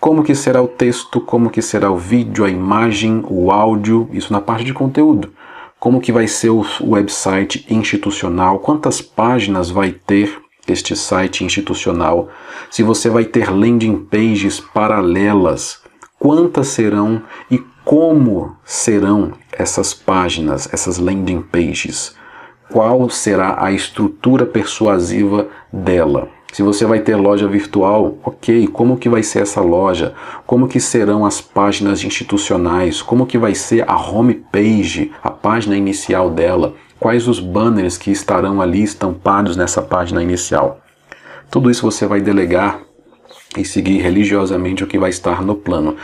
como 0.00 0.22
que 0.22 0.34
será 0.34 0.62
o 0.62 0.68
texto, 0.68 1.20
como 1.20 1.50
que 1.50 1.60
será 1.60 1.90
o 1.90 1.96
vídeo, 1.96 2.44
a 2.44 2.50
imagem, 2.50 3.24
o 3.28 3.50
áudio, 3.50 4.08
isso 4.12 4.32
na 4.32 4.40
parte 4.40 4.64
de 4.64 4.72
conteúdo. 4.72 5.32
Como 5.78 6.00
que 6.00 6.12
vai 6.12 6.26
ser 6.26 6.50
o 6.50 6.64
website 6.82 7.66
institucional, 7.68 8.58
quantas 8.58 9.00
páginas 9.00 9.70
vai 9.70 9.92
ter 9.92 10.40
este 10.66 10.94
site 10.94 11.44
institucional, 11.44 12.28
se 12.70 12.82
você 12.82 13.08
vai 13.08 13.24
ter 13.24 13.50
landing 13.50 13.96
pages 14.04 14.60
paralelas, 14.60 15.80
quantas 16.18 16.68
serão 16.68 17.22
e 17.50 17.58
como 17.84 18.56
serão 18.64 19.32
essas 19.52 19.94
páginas, 19.94 20.68
essas 20.72 20.98
landing 20.98 21.40
pages, 21.40 22.14
qual 22.70 23.08
será 23.08 23.64
a 23.64 23.72
estrutura 23.72 24.44
persuasiva 24.44 25.48
dela. 25.72 26.28
Se 26.58 26.62
você 26.64 26.84
vai 26.84 26.98
ter 26.98 27.14
loja 27.14 27.46
virtual, 27.46 28.18
ok, 28.24 28.66
como 28.66 28.96
que 28.96 29.08
vai 29.08 29.22
ser 29.22 29.42
essa 29.42 29.60
loja? 29.60 30.12
Como 30.44 30.66
que 30.66 30.80
serão 30.80 31.24
as 31.24 31.40
páginas 31.40 32.02
institucionais? 32.02 33.00
Como 33.00 33.26
que 33.26 33.38
vai 33.38 33.54
ser 33.54 33.88
a 33.88 33.96
homepage, 33.96 35.12
a 35.22 35.30
página 35.30 35.76
inicial 35.76 36.28
dela? 36.28 36.74
Quais 36.98 37.28
os 37.28 37.38
banners 37.38 37.96
que 37.96 38.10
estarão 38.10 38.60
ali 38.60 38.82
estampados 38.82 39.56
nessa 39.56 39.80
página 39.80 40.20
inicial? 40.20 40.80
Tudo 41.48 41.70
isso 41.70 41.88
você 41.88 42.08
vai 42.08 42.20
delegar 42.20 42.80
e 43.56 43.64
seguir 43.64 43.98
religiosamente 43.98 44.82
o 44.82 44.88
que 44.88 44.98
vai 44.98 45.10
estar 45.10 45.44
no 45.44 45.54
plano. 45.54 45.94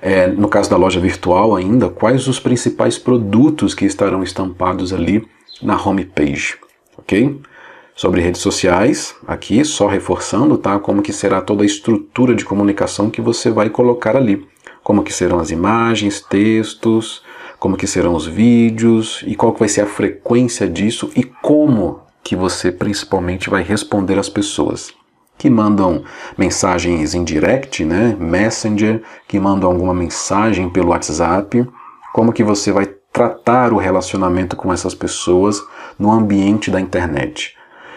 É, 0.00 0.28
no 0.28 0.46
caso 0.46 0.70
da 0.70 0.76
loja 0.76 1.00
virtual 1.00 1.56
ainda, 1.56 1.88
quais 1.88 2.28
os 2.28 2.38
principais 2.38 2.96
produtos 2.96 3.74
que 3.74 3.84
estarão 3.84 4.22
estampados 4.22 4.92
ali 4.92 5.26
na 5.60 5.76
homepage, 5.76 6.54
ok? 6.96 7.36
Sobre 7.94 8.20
redes 8.20 8.40
sociais, 8.40 9.14
aqui 9.26 9.64
só 9.64 9.86
reforçando, 9.86 10.58
tá? 10.58 10.78
Como 10.78 11.02
que 11.02 11.12
será 11.12 11.40
toda 11.40 11.62
a 11.62 11.66
estrutura 11.66 12.34
de 12.34 12.44
comunicação 12.44 13.10
que 13.10 13.20
você 13.20 13.50
vai 13.50 13.70
colocar 13.70 14.16
ali. 14.16 14.46
Como 14.82 15.02
que 15.02 15.12
serão 15.12 15.38
as 15.38 15.50
imagens, 15.50 16.20
textos, 16.20 17.22
como 17.58 17.76
que 17.76 17.86
serão 17.86 18.14
os 18.14 18.26
vídeos 18.26 19.24
e 19.26 19.34
qual 19.34 19.52
que 19.52 19.60
vai 19.60 19.68
ser 19.68 19.82
a 19.82 19.86
frequência 19.86 20.68
disso 20.68 21.10
e 21.16 21.22
como 21.22 22.00
que 22.22 22.34
você 22.34 22.72
principalmente 22.72 23.48
vai 23.48 23.62
responder 23.62 24.18
às 24.18 24.28
pessoas 24.28 24.92
que 25.36 25.50
mandam 25.50 26.04
mensagens 26.38 27.14
em 27.14 27.24
direct, 27.24 27.84
né, 27.84 28.16
Messenger, 28.18 29.02
que 29.26 29.38
mandam 29.38 29.70
alguma 29.70 29.92
mensagem 29.92 30.70
pelo 30.70 30.90
WhatsApp, 30.90 31.66
como 32.12 32.32
que 32.32 32.44
você 32.44 32.70
vai 32.70 32.86
tratar 33.12 33.72
o 33.72 33.76
relacionamento 33.76 34.56
com 34.56 34.72
essas 34.72 34.94
pessoas 34.94 35.62
no 35.98 36.10
ambiente 36.10 36.70
da 36.70 36.80
internet. 36.80 37.56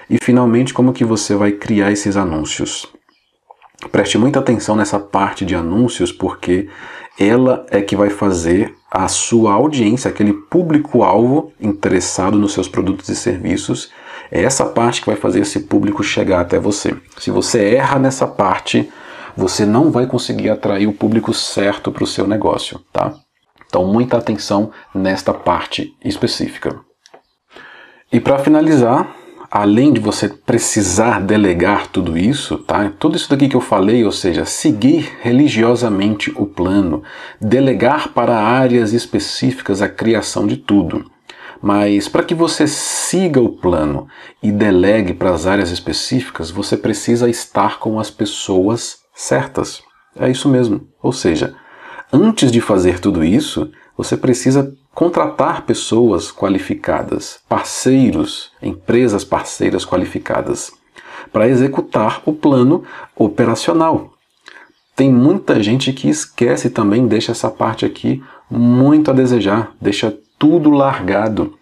E 0.09 0.17
finalmente, 0.21 0.73
como 0.73 0.93
que 0.93 1.03
você 1.03 1.35
vai 1.35 1.51
criar 1.51 1.91
esses 1.91 2.15
anúncios? 2.15 2.87
Preste 3.91 4.17
muita 4.17 4.39
atenção 4.39 4.75
nessa 4.75 4.99
parte 4.99 5.45
de 5.45 5.53
anúncios, 5.53 6.11
porque 6.11 6.69
ela 7.19 7.65
é 7.69 7.81
que 7.81 7.95
vai 7.95 8.09
fazer 8.09 8.73
a 8.89 9.07
sua 9.07 9.53
audiência, 9.53 10.09
aquele 10.09 10.33
público-alvo 10.33 11.51
interessado 11.59 12.37
nos 12.37 12.53
seus 12.53 12.67
produtos 12.67 13.09
e 13.09 13.15
serviços, 13.15 13.91
é 14.31 14.43
essa 14.43 14.65
parte 14.65 15.01
que 15.01 15.07
vai 15.07 15.15
fazer 15.15 15.41
esse 15.41 15.61
público 15.61 16.03
chegar 16.03 16.41
até 16.41 16.59
você. 16.59 16.95
Se 17.17 17.31
você 17.31 17.75
erra 17.75 17.99
nessa 17.99 18.27
parte, 18.27 18.89
você 19.35 19.65
não 19.65 19.91
vai 19.91 20.07
conseguir 20.07 20.49
atrair 20.49 20.87
o 20.87 20.93
público 20.93 21.33
certo 21.33 21.91
para 21.91 22.03
o 22.03 22.07
seu 22.07 22.27
negócio, 22.27 22.79
tá? 22.91 23.13
Então, 23.67 23.85
muita 23.85 24.17
atenção 24.17 24.71
nesta 24.95 25.33
parte 25.33 25.93
específica. 26.03 26.79
E 28.11 28.19
para 28.19 28.39
finalizar, 28.39 29.13
além 29.49 29.93
de 29.93 29.99
você 29.99 30.27
precisar 30.27 31.21
delegar 31.21 31.87
tudo 31.87 32.17
isso, 32.17 32.57
tá? 32.57 32.91
Tudo 32.99 33.15
isso 33.15 33.29
daqui 33.29 33.47
que 33.47 33.55
eu 33.55 33.61
falei, 33.61 34.03
ou 34.03 34.11
seja, 34.11 34.45
seguir 34.45 35.17
religiosamente 35.21 36.31
o 36.35 36.45
plano, 36.45 37.03
delegar 37.39 38.09
para 38.09 38.37
áreas 38.37 38.93
específicas 38.93 39.81
a 39.81 39.89
criação 39.89 40.45
de 40.45 40.57
tudo. 40.57 41.09
Mas 41.61 42.07
para 42.07 42.23
que 42.23 42.35
você 42.35 42.67
siga 42.67 43.41
o 43.41 43.49
plano 43.49 44.07
e 44.43 44.51
delegue 44.51 45.13
para 45.13 45.33
as 45.33 45.47
áreas 45.47 45.71
específicas, 45.71 46.51
você 46.51 46.77
precisa 46.77 47.29
estar 47.29 47.79
com 47.79 47.99
as 47.99 48.11
pessoas 48.11 48.99
certas. 49.13 49.81
É 50.15 50.29
isso 50.29 50.47
mesmo. 50.49 50.87
Ou 51.01 51.11
seja, 51.11 51.55
antes 52.11 52.51
de 52.51 52.61
fazer 52.61 52.99
tudo 52.99 53.23
isso, 53.23 53.71
você 53.97 54.15
precisa 54.15 54.71
contratar 54.97 55.61
pessoas 55.61 56.31
qualificadas, 56.31 57.39
parceiros, 57.47 58.51
empresas 58.59 59.23
parceiras 59.23 59.85
qualificadas, 59.85 60.71
para 61.31 61.47
executar 61.47 62.23
o 62.25 62.33
plano 62.33 62.83
operacional. 63.15 64.15
tem 64.95 65.13
muita 65.13 65.61
gente 65.61 65.93
que 65.93 66.09
esquece 66.09 66.71
também, 66.71 67.05
deixa 67.05 67.31
essa 67.31 67.47
parte 67.51 67.85
aqui 67.85 68.23
muito 68.49 69.11
a 69.11 69.13
desejar, 69.13 69.71
deixa 69.79 70.17
tudo 70.39 70.71
largado. 70.71 71.53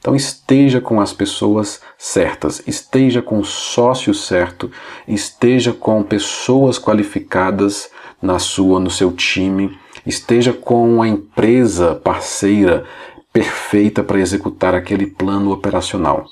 Então 0.00 0.16
esteja 0.16 0.80
com 0.80 1.00
as 1.00 1.12
pessoas 1.12 1.80
certas, 1.96 2.64
esteja 2.66 3.22
com 3.22 3.38
o 3.38 3.44
sócio 3.44 4.12
certo, 4.12 4.68
esteja 5.06 5.72
com 5.72 6.02
pessoas 6.02 6.80
qualificadas 6.80 7.88
na 8.20 8.40
sua, 8.40 8.80
no 8.80 8.90
seu 8.90 9.12
time, 9.12 9.78
esteja 10.06 10.52
com 10.52 11.02
a 11.02 11.08
empresa 11.08 11.94
parceira 11.94 12.84
perfeita 13.32 14.02
para 14.02 14.20
executar 14.20 14.74
aquele 14.74 15.06
plano 15.06 15.52
operacional. 15.52 16.26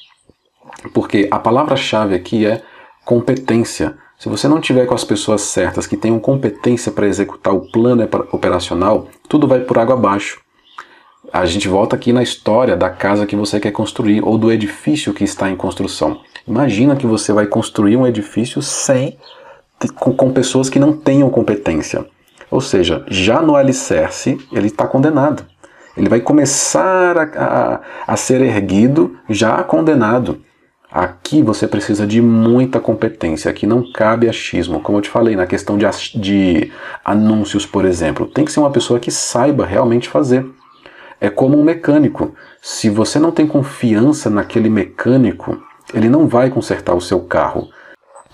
Porque 0.92 1.28
a 1.30 1.38
palavra-chave 1.38 2.14
aqui 2.14 2.46
é 2.46 2.62
competência. 3.04 3.96
Se 4.18 4.28
você 4.28 4.46
não 4.46 4.60
tiver 4.60 4.86
com 4.86 4.94
as 4.94 5.04
pessoas 5.04 5.40
certas 5.42 5.86
que 5.86 5.96
tenham 5.96 6.20
competência 6.20 6.92
para 6.92 7.06
executar 7.06 7.54
o 7.54 7.70
plano 7.70 8.06
operacional, 8.32 9.08
tudo 9.28 9.48
vai 9.48 9.60
por 9.60 9.78
água 9.78 9.94
abaixo. 9.94 10.40
A 11.32 11.46
gente 11.46 11.68
volta 11.68 11.96
aqui 11.96 12.12
na 12.12 12.22
história 12.22 12.76
da 12.76 12.90
casa 12.90 13.26
que 13.26 13.36
você 13.36 13.60
quer 13.60 13.70
construir 13.70 14.22
ou 14.22 14.36
do 14.36 14.50
edifício 14.50 15.14
que 15.14 15.24
está 15.24 15.48
em 15.48 15.56
construção. 15.56 16.20
Imagina 16.46 16.96
que 16.96 17.06
você 17.06 17.32
vai 17.32 17.46
construir 17.46 17.96
um 17.96 18.06
edifício 18.06 18.60
sem 18.60 19.16
com, 19.94 20.12
com 20.12 20.32
pessoas 20.32 20.68
que 20.68 20.78
não 20.78 20.92
tenham 20.92 21.30
competência. 21.30 22.06
Ou 22.50 22.60
seja, 22.60 23.04
já 23.08 23.40
no 23.40 23.54
alicerce 23.54 24.38
ele 24.52 24.66
está 24.66 24.86
condenado. 24.86 25.44
Ele 25.96 26.08
vai 26.08 26.20
começar 26.20 27.16
a, 27.16 27.22
a, 27.22 27.80
a 28.06 28.16
ser 28.16 28.40
erguido 28.40 29.16
já 29.28 29.62
condenado. 29.62 30.40
Aqui 30.90 31.40
você 31.40 31.68
precisa 31.68 32.04
de 32.04 32.20
muita 32.20 32.80
competência, 32.80 33.48
aqui 33.48 33.64
não 33.64 33.92
cabe 33.92 34.28
achismo. 34.28 34.80
Como 34.80 34.98
eu 34.98 35.02
te 35.02 35.08
falei, 35.08 35.36
na 35.36 35.46
questão 35.46 35.78
de, 35.78 35.86
de 36.16 36.72
anúncios, 37.04 37.64
por 37.64 37.84
exemplo, 37.84 38.26
tem 38.26 38.44
que 38.44 38.50
ser 38.50 38.58
uma 38.58 38.72
pessoa 38.72 38.98
que 38.98 39.10
saiba 39.10 39.64
realmente 39.64 40.08
fazer. 40.08 40.44
É 41.20 41.30
como 41.30 41.56
um 41.56 41.62
mecânico. 41.62 42.34
Se 42.60 42.90
você 42.90 43.20
não 43.20 43.30
tem 43.30 43.46
confiança 43.46 44.28
naquele 44.28 44.68
mecânico, 44.68 45.62
ele 45.94 46.08
não 46.08 46.26
vai 46.26 46.50
consertar 46.50 46.94
o 46.94 47.00
seu 47.00 47.20
carro. 47.20 47.68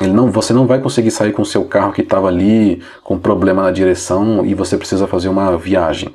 Ele 0.01 0.12
não, 0.12 0.30
você 0.30 0.53
não 0.53 0.66
vai 0.66 0.80
conseguir 0.80 1.11
sair 1.11 1.32
com 1.32 1.42
o 1.42 1.47
seu 1.47 1.64
carro 1.64 1.92
que 1.92 2.03
estava 2.03 2.28
ali 2.28 2.82
com 3.03 3.18
problema 3.18 3.62
na 3.62 3.70
direção 3.70 4.44
e 4.44 4.55
você 4.55 4.76
precisa 4.76 5.07
fazer 5.07 5.28
uma 5.28 5.57
viagem. 5.57 6.14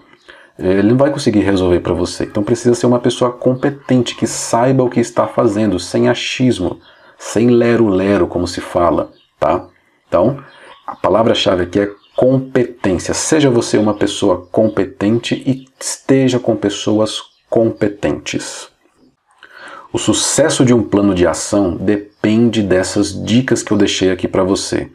Ele 0.59 0.89
não 0.89 0.97
vai 0.97 1.09
conseguir 1.09 1.39
resolver 1.39 1.79
para 1.79 1.93
você. 1.93 2.23
Então 2.25 2.43
precisa 2.43 2.75
ser 2.75 2.85
uma 2.85 2.99
pessoa 2.99 3.31
competente, 3.31 4.15
que 4.15 4.27
saiba 4.27 4.83
o 4.83 4.89
que 4.89 4.99
está 4.99 5.25
fazendo, 5.25 5.79
sem 5.79 6.07
achismo, 6.09 6.79
sem 7.17 7.49
lero-lero, 7.49 8.27
como 8.27 8.47
se 8.47 8.61
fala, 8.61 9.11
tá? 9.39 9.67
Então, 10.07 10.37
a 10.85 10.95
palavra-chave 10.95 11.63
aqui 11.63 11.79
é 11.79 11.89
competência. 12.15 13.13
Seja 13.13 13.49
você 13.49 13.77
uma 13.77 13.95
pessoa 13.95 14.47
competente 14.51 15.41
e 15.45 15.65
esteja 15.79 16.37
com 16.37 16.55
pessoas 16.55 17.19
competentes. 17.49 18.69
O 19.91 19.97
sucesso 19.97 20.63
de 20.63 20.73
um 20.73 20.83
plano 20.83 21.15
de 21.15 21.25
ação 21.25 21.75
depende 21.75 22.10
dessas 22.61 23.13
dicas 23.25 23.63
que 23.63 23.71
eu 23.71 23.77
deixei 23.77 24.11
aqui 24.11 24.27
para 24.27 24.43
você. 24.43 24.89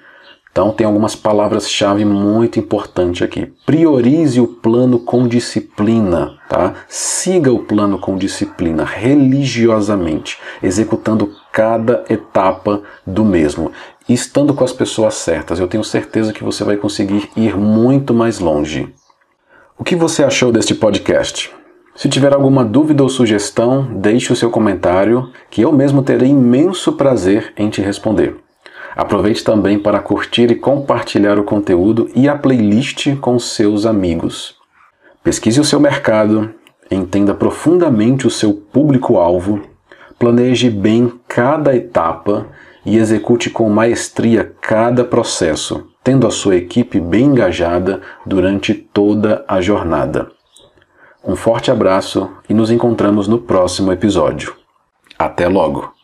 Então 0.57 0.73
tem 0.73 0.87
algumas 0.87 1.15
palavras-chave 1.15 2.03
muito 2.03 2.59
importantes 2.59 3.21
aqui. 3.21 3.53
Priorize 3.67 4.41
o 4.41 4.47
plano 4.47 4.99
com 4.99 5.29
disciplina, 5.29 6.39
tá? 6.49 6.73
Siga 6.89 7.53
o 7.53 7.59
plano 7.59 7.99
com 7.99 8.17
disciplina, 8.17 8.83
religiosamente, 8.83 10.39
executando 10.63 11.37
cada 11.53 12.05
etapa 12.09 12.83
do 13.07 13.23
mesmo. 13.23 13.71
Estando 14.09 14.55
com 14.55 14.65
as 14.65 14.73
pessoas 14.73 15.15
certas, 15.15 15.59
eu 15.59 15.69
tenho 15.69 15.85
certeza 15.85 16.33
que 16.33 16.45
você 16.45 16.65
vai 16.65 16.79
conseguir 16.79 17.29
ir 17.37 17.55
muito 17.55 18.15
mais 18.15 18.39
longe. 18.39 18.89
O 19.77 19.85
que 19.85 19.95
você 19.95 20.25
achou 20.25 20.51
deste 20.51 20.75
podcast? 20.75 21.56
Se 21.97 22.11
tiver 22.11 22.35
alguma 22.35 22.63
dúvida 22.63 23.03
ou 23.03 23.09
sugestão, 23.09 23.89
deixe 23.91 24.31
o 24.31 24.37
seu 24.37 24.51
comentário, 24.51 25.31
que 25.49 25.63
eu 25.63 25.73
mesmo 25.73 26.03
terei 26.03 26.29
imenso 26.29 26.93
prazer 26.93 27.55
em 27.57 27.71
te 27.71 27.81
responder. 27.81 28.37
Aproveite 28.95 29.43
também 29.43 29.79
para 29.79 29.99
curtir 29.99 30.51
e 30.51 30.55
compartilhar 30.55 31.39
o 31.39 31.45
conteúdo 31.45 32.11
e 32.15 32.29
a 32.29 32.37
playlist 32.37 33.17
com 33.17 33.39
seus 33.39 33.87
amigos. 33.87 34.57
Pesquise 35.25 35.59
o 35.59 35.65
seu 35.65 35.81
mercado, 35.81 36.51
entenda 36.91 37.35
profundamente 37.35 38.27
o 38.27 38.31
seu 38.31 38.53
público-alvo, 38.53 39.63
planeje 40.19 40.69
bem 40.69 41.11
cada 41.27 41.75
etapa 41.75 42.47
e 42.85 42.99
execute 42.99 43.49
com 43.49 43.71
maestria 43.71 44.53
cada 44.61 45.03
processo, 45.03 45.89
tendo 46.05 46.27
a 46.27 46.31
sua 46.31 46.57
equipe 46.57 47.01
bem 47.01 47.25
engajada 47.25 48.03
durante 48.27 48.75
toda 48.75 49.47
a 49.49 49.63
jornada. 49.63 50.36
Um 51.27 51.35
forte 51.35 51.73
abraço 51.73 52.31
e 52.49 52.55
nos 52.55 52.71
encontramos 52.71 53.27
no 53.27 53.39
próximo 53.39 53.91
episódio. 53.91 54.55
Até 55.19 55.49
logo! 55.49 55.96